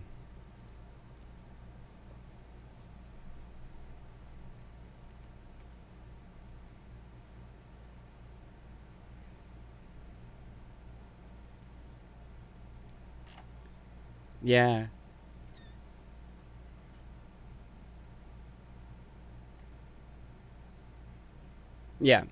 [14.43, 14.87] Yeah.
[21.99, 22.23] Yeah.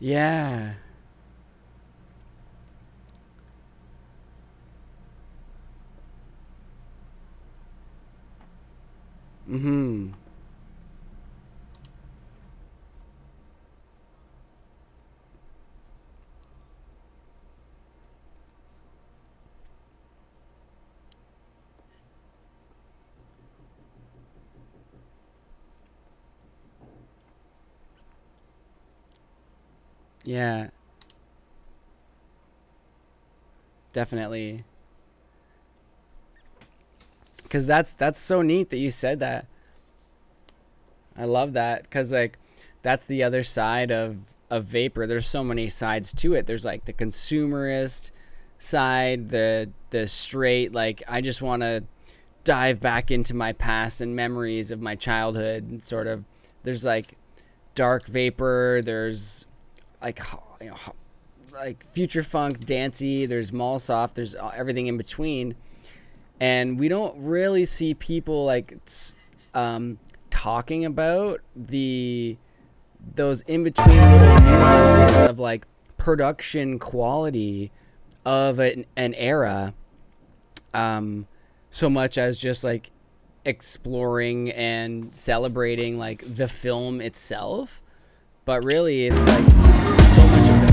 [0.00, 0.74] Yeah.
[9.46, 10.12] Mhm.
[30.28, 30.68] Yeah.
[33.94, 34.64] Definitely.
[37.48, 39.46] Cuz that's that's so neat that you said that.
[41.16, 42.38] I love that cuz like
[42.82, 44.18] that's the other side of
[44.50, 45.06] of vapor.
[45.06, 46.46] There's so many sides to it.
[46.46, 48.10] There's like the consumerist
[48.58, 51.84] side, the the straight like I just want to
[52.44, 56.24] dive back into my past and memories of my childhood and sort of
[56.64, 57.16] there's like
[57.74, 59.46] dark vapor, there's
[60.02, 60.20] like
[60.60, 60.76] you know
[61.52, 65.54] like future funk dancey there's mall soft there's everything in between.
[66.40, 68.78] And we don't really see people like
[69.54, 69.98] um,
[70.30, 72.36] talking about the
[73.14, 75.66] those in between little nuances of like
[75.96, 77.70] production quality
[78.24, 79.74] of an, an era
[80.74, 81.26] um,
[81.70, 82.90] so much as just like
[83.44, 87.82] exploring and celebrating like the film itself.
[88.44, 89.57] But really it's like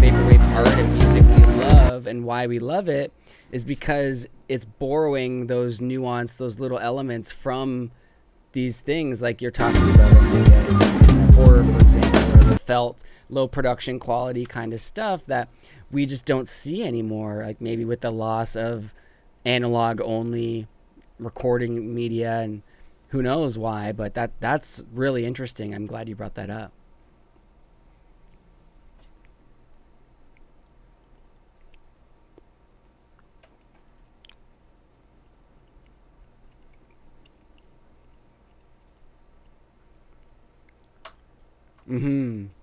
[0.06, 3.12] vaporwave art and music we love and why we love it
[3.52, 7.90] is because it's borrowing those nuance those little elements from
[8.52, 13.02] these things like you're talking about like a uh, horror for example or the felt
[13.30, 15.50] low production quality kind of stuff that
[15.90, 18.94] we just don't see anymore like maybe with the loss of
[19.44, 20.68] analog only
[21.18, 22.62] recording media and
[23.08, 25.74] who knows why but that that's really interesting.
[25.74, 26.74] I'm glad you brought that up
[41.88, 42.55] Mm-hmm.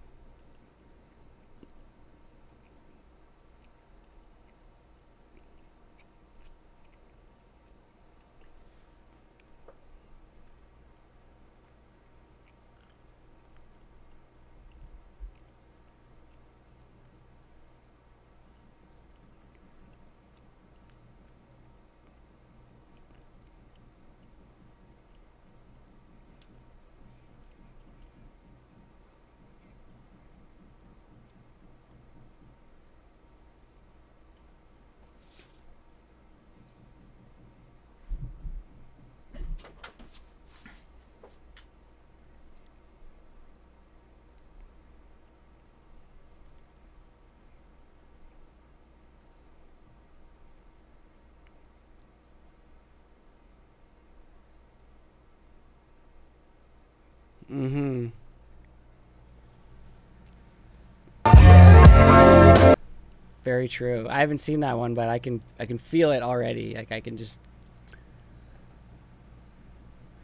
[63.63, 64.09] Very true.
[64.11, 66.75] I haven't seen that one, but I can I can feel it already.
[66.75, 67.39] Like I can just.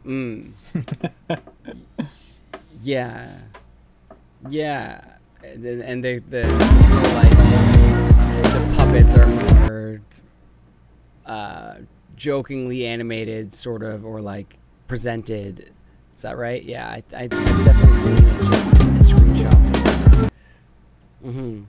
[0.05, 0.51] Mm.
[2.83, 3.37] yeah.
[4.49, 4.99] Yeah.
[5.41, 6.47] And, and the the
[7.15, 7.31] like
[8.43, 10.01] the puppets are more
[11.25, 11.75] uh,
[12.17, 14.57] jokingly animated, sort of, or like
[14.87, 15.71] presented.
[16.13, 16.61] Is that right?
[16.61, 20.29] Yeah, I, I, I've definitely seen it just in screenshots.
[21.23, 21.63] Mm-hmm.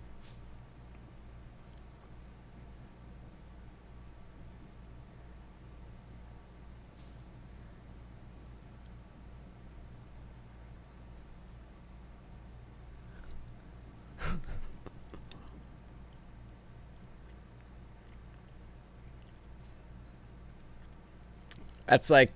[21.90, 22.32] That's like,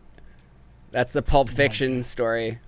[0.91, 2.59] that's the Pulp oh Fiction story.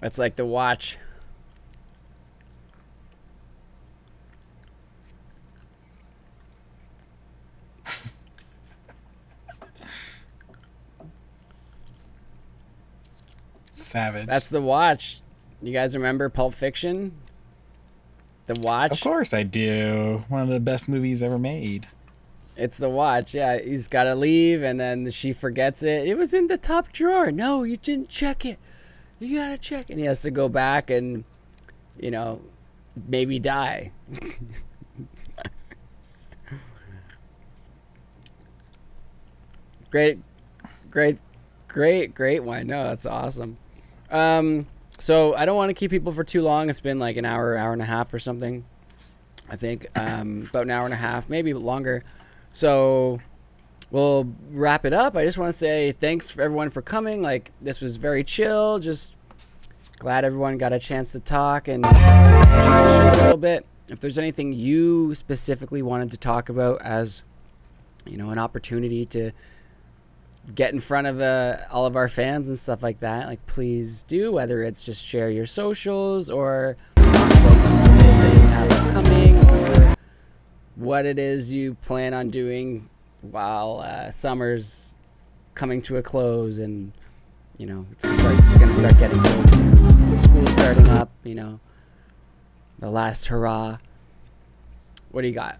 [0.00, 0.98] That's like the watch.
[13.72, 14.26] Savage.
[14.26, 15.22] That's the watch.
[15.62, 17.14] You guys remember Pulp Fiction?
[18.44, 18.92] The watch.
[18.92, 20.24] of course I do.
[20.28, 21.88] One of the best movies ever made.
[22.58, 23.34] It's the watch.
[23.34, 26.08] Yeah, he's got to leave, and then she forgets it.
[26.08, 27.30] It was in the top drawer.
[27.30, 28.58] No, you didn't check it.
[29.20, 29.90] You gotta check.
[29.90, 29.92] It.
[29.94, 31.24] And he has to go back and,
[31.98, 32.40] you know,
[33.08, 33.92] maybe die.
[39.90, 40.18] great,
[40.90, 41.18] great,
[41.66, 42.66] great, great one.
[42.66, 43.56] No, that's awesome.
[44.10, 44.66] Um,
[44.98, 46.68] so I don't want to keep people for too long.
[46.70, 48.64] It's been like an hour, hour and a half or something.
[49.50, 52.02] I think um, about an hour and a half, maybe longer.
[52.52, 53.20] So
[53.90, 55.16] we'll wrap it up.
[55.16, 57.22] I just want to say thanks for everyone for coming.
[57.22, 58.78] Like this was very chill.
[58.78, 59.14] Just
[59.98, 63.66] glad everyone got a chance to talk and a little bit.
[63.88, 67.24] If there's anything you specifically wanted to talk about as
[68.06, 69.32] you know an opportunity to
[70.54, 74.02] get in front of uh, all of our fans and stuff like that, like please
[74.02, 74.32] do.
[74.32, 78.68] Whether it's just share your socials or have
[79.48, 79.97] or
[80.78, 82.88] what it is you plan on doing
[83.22, 84.94] while uh, summer's
[85.54, 86.92] coming to a close and
[87.56, 90.14] you know it's gonna start gonna start getting cold soon.
[90.14, 91.58] School's starting up, you know.
[92.78, 93.78] The last hurrah.
[95.10, 95.58] What do you got?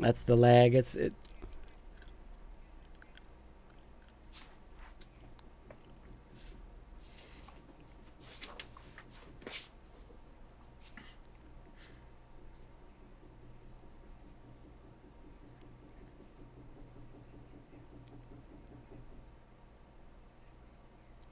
[0.00, 0.74] That's the lag.
[0.74, 1.12] It's it.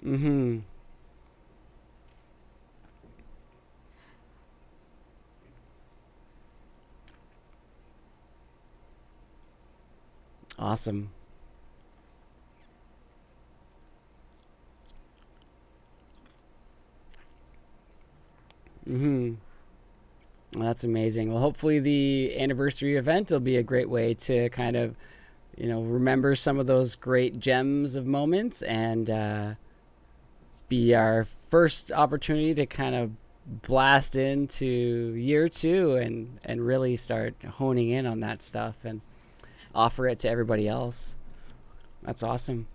[0.04, 0.60] Mm-hmm.
[10.58, 11.10] Awesome.
[18.86, 19.34] Mm-hmm.
[20.58, 21.30] That's amazing.
[21.30, 24.96] Well, hopefully the anniversary event will be a great way to kind of,
[25.56, 29.54] you know, remember some of those great gems of moments and uh,
[30.70, 33.10] be our first opportunity to kind of
[33.44, 39.02] blast into year two and and really start honing in on that stuff and
[39.74, 41.16] offer it to everybody else.
[42.02, 42.68] That's awesome.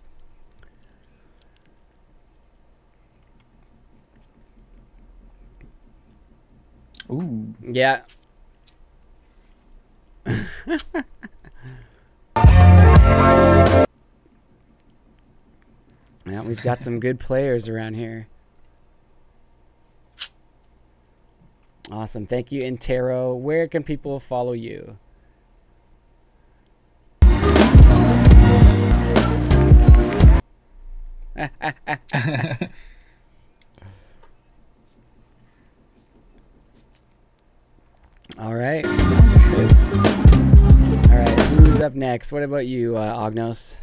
[7.10, 7.54] Ooh.
[7.62, 8.02] Yeah.
[16.44, 18.28] we've got some good players around here.
[21.90, 22.26] Awesome.
[22.26, 23.38] Thank you, Intero.
[23.38, 24.98] Where can people follow you?
[38.38, 38.84] All right.
[38.84, 38.92] All
[41.16, 41.38] right.
[41.56, 42.32] Who's up next?
[42.32, 43.78] What about you, uh, Ognos?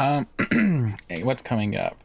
[0.00, 0.26] Um,
[1.10, 2.02] hey, what's coming up?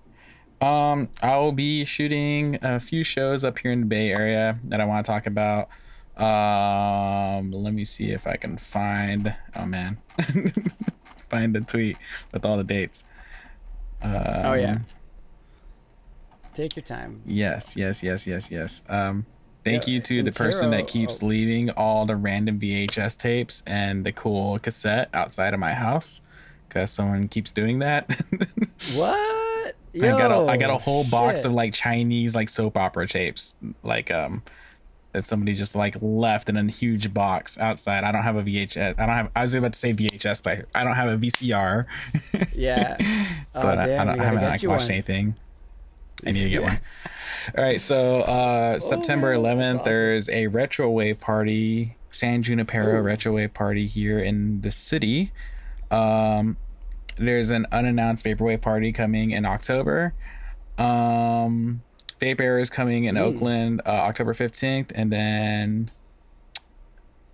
[0.61, 4.85] Um, I'll be shooting a few shows up here in the Bay Area that I
[4.85, 5.69] want to talk about.
[6.17, 9.33] Um, let me see if I can find.
[9.55, 9.97] Oh man,
[11.29, 11.97] find the tweet
[12.33, 13.05] with all the dates.
[14.01, 14.11] Um,
[14.43, 14.79] Oh, yeah.
[16.53, 17.21] Take your time.
[17.25, 18.83] Yes, yes, yes, yes, yes.
[18.89, 19.25] Um,
[19.63, 21.27] thank Yeah, you to the person that keeps oh.
[21.27, 26.19] leaving all the random VHS tapes and the cool cassette outside of my house,
[26.75, 28.09] because someone keeps doing that.
[28.93, 29.73] What?
[29.95, 33.07] I got a, I got a Yo, whole box of like Chinese like soap opera
[33.07, 34.43] tapes, like um,
[35.13, 38.03] that somebody just like left in a huge box outside.
[38.03, 38.99] I don't have a VHS.
[38.99, 39.31] I don't have.
[39.35, 41.85] I was about to say VHS, but I don't have a VCR.
[42.53, 42.97] Yeah.
[43.53, 44.91] So Oh, I, I, damn, don't, I haven't like watched one.
[44.91, 45.35] anything.
[46.25, 46.79] I need to get one.
[47.57, 49.85] All right, so uh, September Oh, man, 11th, awesome.
[49.91, 53.01] there's a retro wave party, San Junipero Ooh.
[53.01, 55.31] retro wave party here in the city.
[55.89, 56.57] Um,
[57.15, 60.13] there's an unannounced vaporwave party coming in October.
[60.77, 61.81] Um,
[62.19, 63.17] Vaperror is coming in.
[63.17, 65.91] Oakland uh, October 15th, and then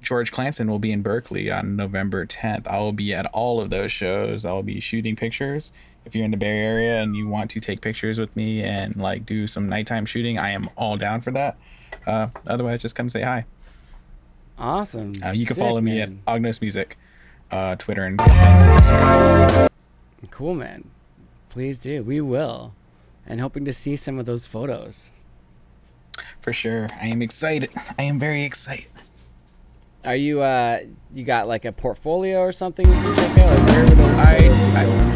[0.01, 2.67] George Clanton will be in Berkeley on November 10th.
[2.67, 4.45] I will be at all of those shows.
[4.45, 5.71] I'll be shooting pictures.
[6.05, 8.95] If you're in the Bay Area and you want to take pictures with me and
[8.95, 11.57] like do some nighttime shooting, I am all down for that.
[12.07, 13.45] Uh, otherwise, just come say hi.
[14.57, 15.13] Awesome.
[15.23, 16.21] Uh, you can Sick, follow me man.
[16.25, 16.97] at Ognos Music,
[17.51, 19.67] uh, Twitter and Instagram.
[20.29, 20.89] Cool, man.
[21.49, 22.03] Please do.
[22.03, 22.73] We will.
[23.25, 25.11] And hoping to see some of those photos.
[26.41, 26.87] For sure.
[27.01, 27.69] I am excited.
[27.97, 28.87] I am very excited.
[30.05, 30.79] Are you uh
[31.13, 33.49] you got like a portfolio or something you can check out?
[33.49, 34.35] Like where would those I-
[34.75, 35.15] I- going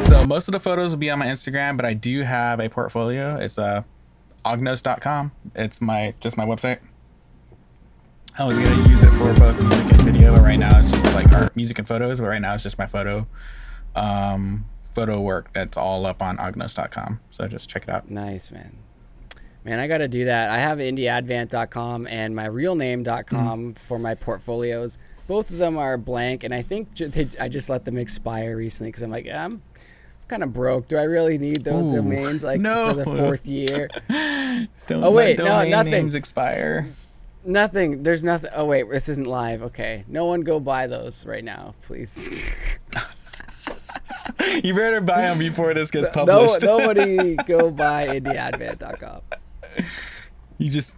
[0.00, 0.02] to?
[0.08, 2.68] So most of the photos will be on my Instagram, but I do have a
[2.68, 3.36] portfolio.
[3.36, 3.82] It's uh,
[4.44, 5.32] ognos.com.
[5.54, 6.78] It's my just my website.
[8.38, 11.14] I was gonna use it for both music and video, but right now it's just
[11.14, 12.20] like art, music and photos.
[12.20, 13.26] But right now it's just my photo,
[13.94, 17.20] um, photo work that's all up on ognos.com.
[17.30, 18.10] So just check it out.
[18.10, 18.76] Nice, man.
[19.64, 20.50] Man, I got to do that.
[20.50, 24.96] I have indyadvant.com and my real name.com for my portfolios.
[25.26, 28.56] Both of them are blank, and I think ju- they, I just let them expire
[28.56, 29.60] recently because I'm like, I'm
[30.26, 30.88] kind of broke.
[30.88, 32.88] Do I really need those Ooh, domains like no.
[32.88, 33.88] for the fourth year?
[34.08, 35.90] Don't Oh, wait, no, nothing.
[35.90, 36.88] names expire.
[37.44, 38.02] Nothing.
[38.04, 38.50] There's nothing.
[38.54, 39.60] Oh wait, this isn't live.
[39.62, 42.78] Okay, no one go buy those right now, please.
[44.62, 46.62] You better buy them before this gets no, published.
[46.62, 49.20] nobody go buy indyadvant.com.
[50.58, 50.94] You just.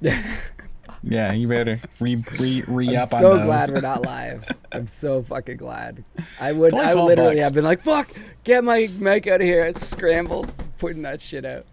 [0.00, 3.12] yeah, you better re re re up.
[3.12, 4.48] I'm so glad we're not live.
[4.72, 6.04] I'm so fucking glad.
[6.40, 7.42] I would, I would literally bucks.
[7.42, 8.12] have been like, "Fuck,
[8.44, 11.66] get my mic out of here!" I scrambled putting that shit out.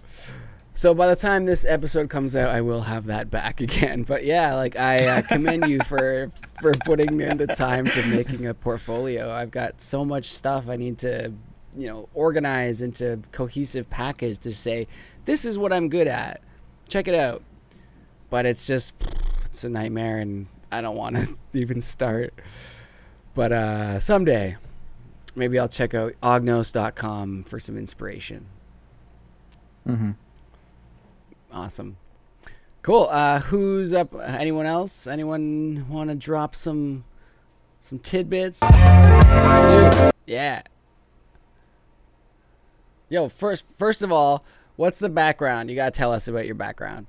[0.82, 4.02] So by the time this episode comes out, I will have that back again.
[4.02, 8.48] But yeah, like I uh, commend you for for putting in the time to making
[8.48, 9.32] a portfolio.
[9.32, 11.34] I've got so much stuff I need to,
[11.78, 14.88] you know, organize into cohesive package to say,
[15.26, 16.42] this is what I'm good at.
[16.90, 17.44] Check it out.
[18.32, 18.96] But it's just
[19.46, 22.34] it's a nightmare and I don't want to even start.
[23.36, 24.58] But uh, someday,
[25.36, 28.48] maybe I'll check out ognos.com for some inspiration.
[29.88, 30.16] Mhm.
[31.52, 31.98] Awesome.
[32.82, 33.08] Cool.
[33.12, 34.16] Uh, who's up?
[34.16, 35.06] Anyone else?
[35.06, 37.04] Anyone want to drop some
[37.80, 38.62] some tidbits?
[38.62, 40.16] Let's do it.
[40.26, 40.62] Yeah.
[43.10, 44.46] Yo, first first of all,
[44.78, 45.70] what's the background?
[45.70, 47.08] You gotta tell us about your background.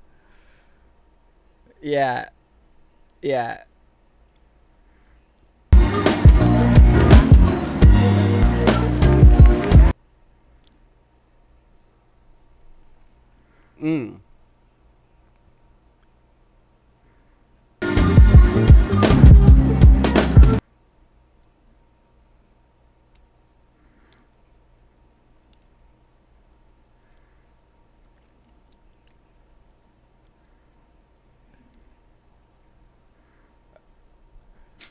[1.81, 2.31] Yeah.
[3.23, 3.63] Yeah.
[13.81, 14.21] Mm.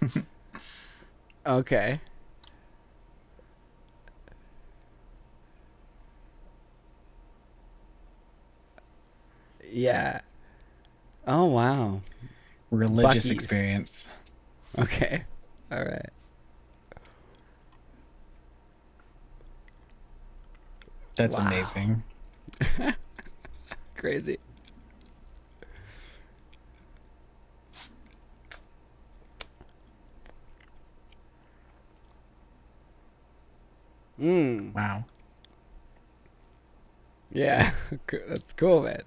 [1.45, 1.95] Okay.
[9.69, 10.21] Yeah.
[11.27, 12.01] Oh wow.
[12.69, 13.43] Religious Buc-ee's.
[13.43, 14.09] experience.
[14.77, 15.23] Okay.
[15.71, 16.09] All right.
[21.15, 21.47] That's Wow.
[21.47, 22.03] amazing.
[23.95, 24.37] Crazy.
[34.21, 34.73] Mm.
[34.75, 35.05] Wow.
[37.31, 37.71] Yeah.
[38.07, 39.01] That's cool, man.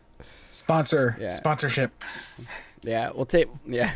[0.51, 1.16] Sponsor.
[1.20, 1.31] Yeah.
[1.31, 1.93] Sponsorship.
[2.82, 3.49] Yeah, we'll take.
[3.66, 3.93] Yeah.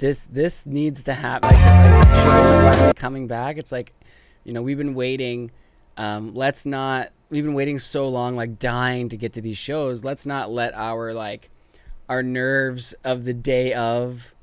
[0.00, 1.50] This this needs to happen.
[1.50, 3.56] Like, like shows are finally coming back.
[3.56, 3.94] It's like,
[4.44, 5.52] you know, we've been waiting.
[5.96, 7.10] Um, let's not.
[7.30, 10.04] We've been waiting so long, like dying to get to these shows.
[10.04, 11.50] Let's not let our like
[12.08, 14.34] our nerves of the day of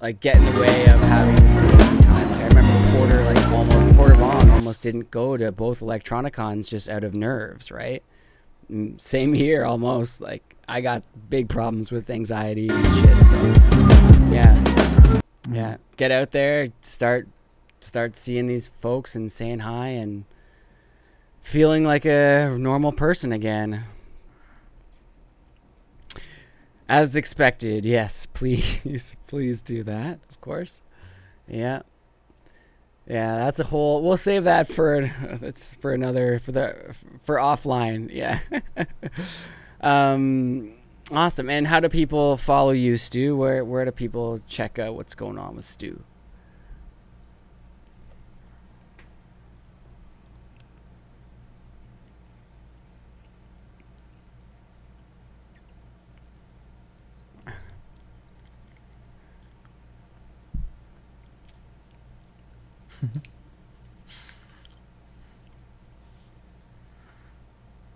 [0.00, 2.30] like get in the way of having this amazing time.
[2.30, 7.70] Like I remember poor Vaughn almost didn't go to both Electronicons just out of nerves,
[7.70, 8.02] right?
[8.70, 10.20] Mm, Same here, almost.
[10.20, 13.22] Like I got big problems with anxiety and shit.
[13.22, 13.36] So
[14.30, 14.75] yeah,
[15.50, 15.76] yeah.
[15.96, 17.28] Get out there, start,
[17.80, 20.24] start seeing these folks and saying hi and
[21.40, 23.84] feeling like a normal person again.
[26.88, 28.26] As expected, yes.
[28.34, 30.20] Please, please do that.
[30.30, 30.82] Of course.
[31.48, 31.82] Yeah.
[33.08, 34.02] Yeah, that's a whole.
[34.02, 38.10] We'll save that for it's for another for the for offline.
[38.12, 38.40] Yeah.
[39.80, 40.74] um,
[41.12, 41.50] awesome.
[41.50, 43.36] And how do people follow you, Stu?
[43.36, 46.02] Where where do people check out what's going on with Stu?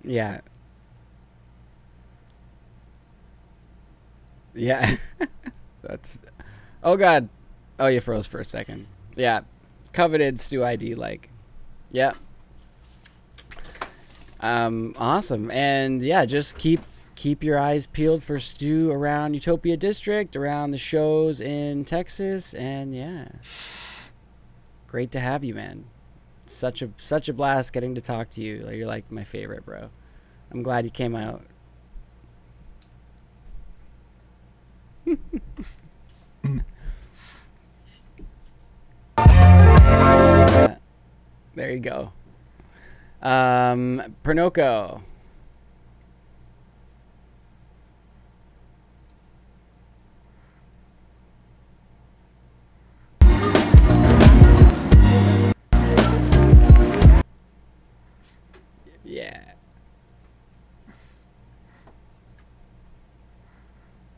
[0.03, 0.41] Yeah.
[4.55, 4.97] Yeah.
[5.83, 6.19] That's.
[6.83, 7.29] Oh God.
[7.79, 8.87] Oh, you froze for a second.
[9.17, 9.41] Yeah.
[9.93, 11.31] Coveted Stu ID like.
[11.91, 12.13] Yeah.
[14.41, 14.95] Um.
[14.97, 15.51] Awesome.
[15.51, 16.81] And yeah, just keep
[17.15, 22.95] keep your eyes peeled for Stu around Utopia District, around the shows in Texas, and
[22.95, 23.29] yeah.
[24.87, 25.85] Great to have you, man.
[26.47, 28.69] Such a such a blast getting to talk to you.
[28.71, 29.91] You're like my favorite, bro.
[30.53, 31.43] I'm glad you came out.
[41.61, 42.13] There you go.
[43.21, 45.03] Um, Pernoko.
[59.05, 59.53] Yeah.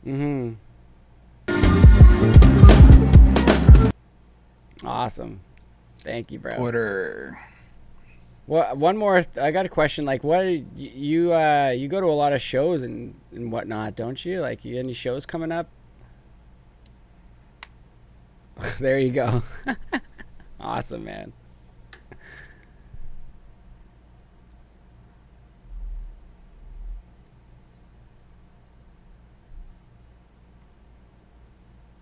[0.05, 0.53] Mm-hmm.
[4.85, 5.39] Awesome.
[5.99, 6.55] Thank you, bro.
[6.55, 7.39] Order.
[8.45, 9.21] Well, one more.
[9.21, 10.05] th- I got a question.
[10.05, 10.43] Like, what
[10.75, 14.41] you uh you go to a lot of shows and and whatnot, don't you?
[14.41, 15.69] Like, you any shows coming up?
[18.79, 19.41] there you go.
[20.59, 21.31] awesome, man.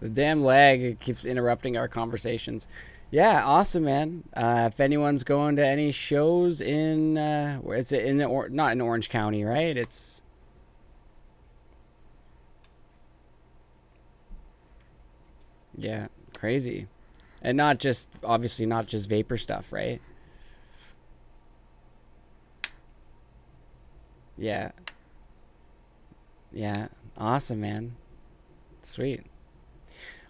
[0.02, 2.68] The damn lag keeps interrupting our conversations.
[3.12, 4.24] Yeah, awesome, man.
[4.36, 7.60] Uh, if anyone's going to any shows in, uh,
[7.92, 9.78] it in or not in Orange County, right?
[9.78, 10.24] It's
[15.76, 16.88] yeah, crazy,
[17.44, 20.02] and not just obviously not just vapor stuff, right?
[24.38, 24.72] Yeah,
[26.52, 26.88] yeah,
[27.18, 27.96] awesome, man.
[28.84, 29.31] Sweet.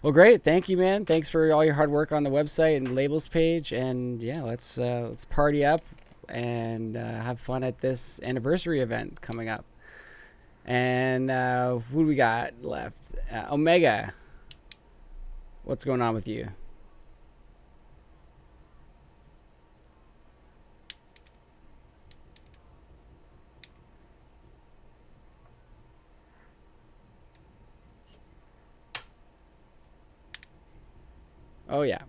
[0.02, 0.42] Well, great.
[0.42, 1.04] Thank you, man.
[1.04, 3.70] Thanks for all your hard work on the website and labels page.
[3.72, 5.80] And yeah, let's uh, let's party up
[6.28, 9.64] and uh, have fun at this anniversary event coming up.
[10.64, 13.14] And uh, who do we got left?
[13.32, 14.12] Uh, Omega.
[15.62, 16.48] What's going on with you?
[31.72, 32.02] Oh yeah.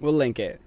[0.00, 0.60] We'll link it.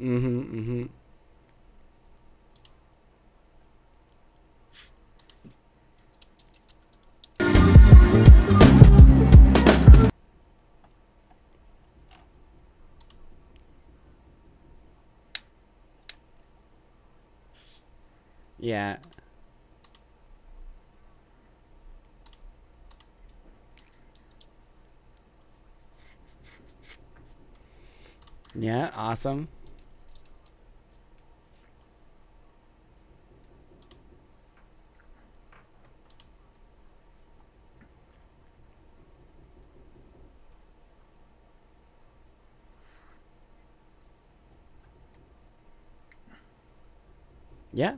[0.00, 0.40] Mm-hmm.
[0.58, 0.99] Mm-hmm.
[28.90, 29.48] Yeah, awesome.
[47.72, 47.94] Yeah.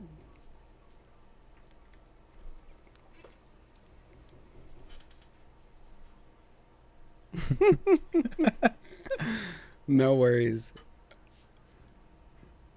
[9.93, 10.73] No worries.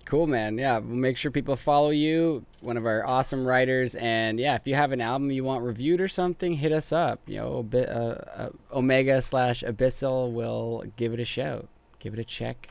[0.05, 0.57] Cool, man.
[0.57, 3.97] Yeah, we'll make sure people follow you, one of our awesome writers.
[3.97, 7.21] And yeah, if you have an album you want reviewed or something, hit us up.
[7.27, 11.67] You know, bit, uh, uh, Omega slash Abyssal will give it a shout,
[11.99, 12.69] give it a check,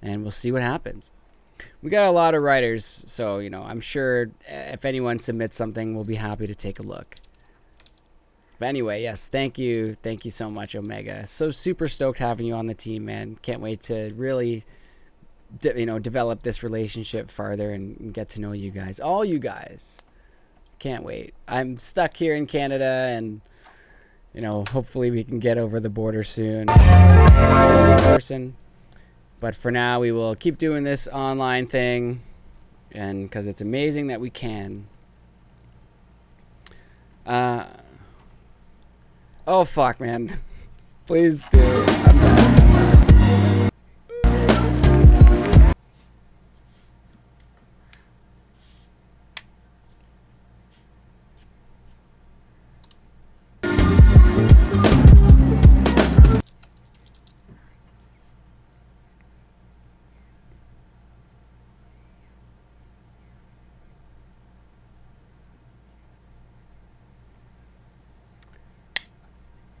[0.00, 1.10] and we'll see what happens.
[1.82, 5.96] We got a lot of writers, so you know, I'm sure if anyone submits something,
[5.96, 7.16] we'll be happy to take a look.
[8.58, 11.26] But anyway, yes, thank you, thank you so much, Omega.
[11.26, 13.36] So super stoked having you on the team, man.
[13.42, 14.64] Can't wait to really
[15.60, 19.38] de- you know develop this relationship farther and, get to know you guys all you
[19.38, 19.98] guys.
[20.78, 21.34] Can't wait.
[21.48, 23.40] I'm stuck here in canada and
[24.34, 26.66] you know hopefully we can get over the border soon.
[26.66, 28.56] Person.
[29.40, 32.20] But for now we will keep doing this online thing
[32.92, 34.86] and because it's amazing that we can.
[37.24, 37.66] Uh
[39.46, 40.38] oh fuck man.
[41.06, 42.45] Please do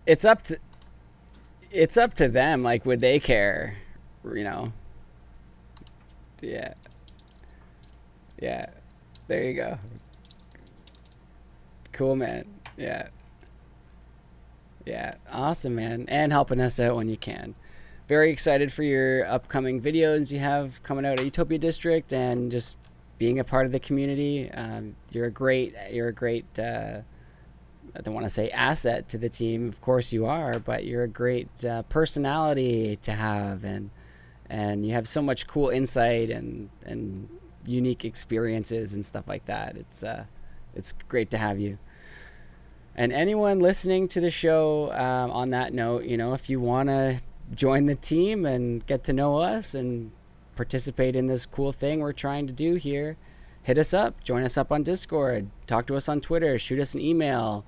[0.06, 0.58] it's up to
[1.70, 3.76] it's up to them like would they care
[4.34, 4.72] you know?
[6.40, 6.74] Yeah.
[8.40, 8.64] Yeah.
[9.28, 9.78] There you go.
[11.92, 12.46] Cool man.
[12.76, 13.08] Yeah.
[14.84, 15.12] Yeah.
[15.30, 16.06] Awesome man.
[16.08, 17.54] And helping us out when you can.
[18.08, 22.78] Very excited for your upcoming videos you have coming out at utopia district and just
[23.18, 24.50] being a part of the community.
[24.50, 27.00] Um, you're a great you're a great uh,
[27.94, 29.68] I don't want to say asset to the team.
[29.68, 33.90] Of course you are, but you're a great uh, personality to have, and
[34.48, 37.28] and you have so much cool insight and and
[37.66, 39.76] unique experiences and stuff like that.
[39.76, 40.24] It's uh,
[40.74, 41.78] it's great to have you.
[42.94, 46.88] And anyone listening to the show, um, on that note, you know, if you want
[46.88, 47.20] to
[47.54, 50.12] join the team and get to know us and
[50.56, 53.18] participate in this cool thing we're trying to do here,
[53.66, 54.22] hit us up.
[54.22, 55.50] Join us up on Discord.
[55.66, 56.56] Talk to us on Twitter.
[56.56, 57.64] Shoot us an email.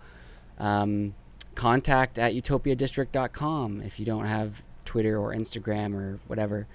[0.56, 1.16] Um,
[1.56, 6.68] contact at utopiadistrict.com if you don't have Twitter or Instagram or whatever.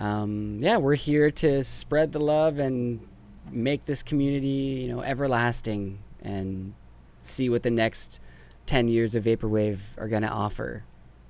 [0.00, 3.06] Um, yeah, we're here to spread the love and
[3.52, 6.74] make this community, you know, everlasting and
[7.20, 8.18] see what the next
[8.66, 10.82] 10 years of Vaporwave are going to offer,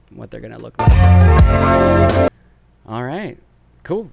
[0.08, 2.30] what they're going to look like.
[2.86, 3.36] All right,
[3.82, 4.10] cool.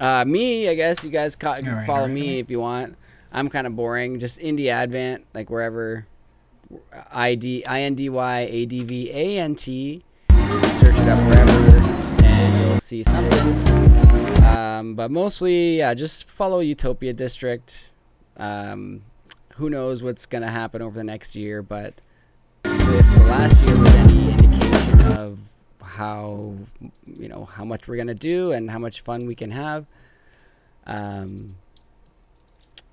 [0.00, 2.38] Uh, me, I guess you guys ca- right, follow right, me right.
[2.40, 2.96] if you want.
[3.32, 4.18] I'm kind of boring.
[4.18, 6.06] Just indie advent, like wherever.
[7.12, 10.04] I D I N D Y A D V A N T.
[10.30, 14.44] Search it up wherever, and you'll see something.
[14.44, 17.92] Um, but mostly, yeah, just follow Utopia District.
[18.36, 19.02] Um,
[19.54, 21.62] who knows what's gonna happen over the next year?
[21.62, 22.00] But
[22.64, 25.38] if the last year was any indication of
[25.94, 26.54] how
[27.06, 29.86] you know how much we're gonna do and how much fun we can have,
[30.86, 31.54] um,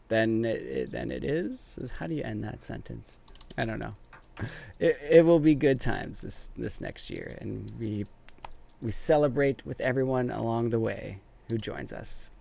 [0.08, 1.80] then it, then it is.
[1.98, 3.20] How do you end that sentence?
[3.58, 3.96] I don't know.
[4.80, 8.06] It, it will be good times this this next year, and we
[8.82, 11.20] we celebrate with everyone along the way
[11.50, 12.32] who joins us.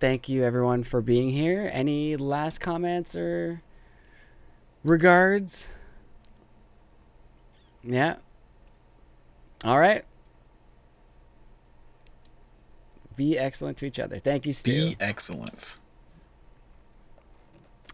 [0.00, 1.68] Thank you everyone for being here.
[1.72, 3.62] Any last comments or
[4.84, 5.72] regards?
[7.84, 8.16] Yeah.
[9.64, 10.04] All right.
[13.16, 14.18] Be excellent to each other.
[14.18, 14.70] Thank you, Stu.
[14.90, 15.78] Be excellent.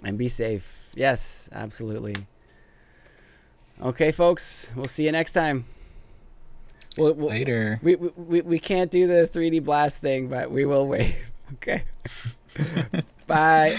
[0.02, 0.90] and be safe.
[0.94, 2.14] Yes, absolutely.
[3.80, 5.64] Okay, folks, we'll see you next time.
[6.98, 7.80] We'll, we'll, Later.
[7.82, 11.30] we, we, we, we can't do the 3D blast thing, but we will wave.
[11.54, 11.84] Okay.
[13.26, 13.78] Bye.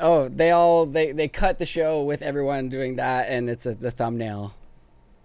[0.00, 3.74] Oh, they all they, they cut the show with everyone doing that, and it's a,
[3.74, 4.54] the thumbnail,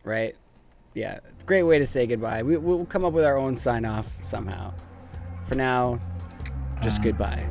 [0.04, 0.36] right?
[0.94, 2.44] Yeah, it's a great way to say goodbye.
[2.44, 4.74] We, we'll come up with our own sign off somehow.
[5.44, 6.00] For now,
[6.82, 7.46] just Um, goodbye.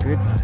[0.02, 0.40] goodbye.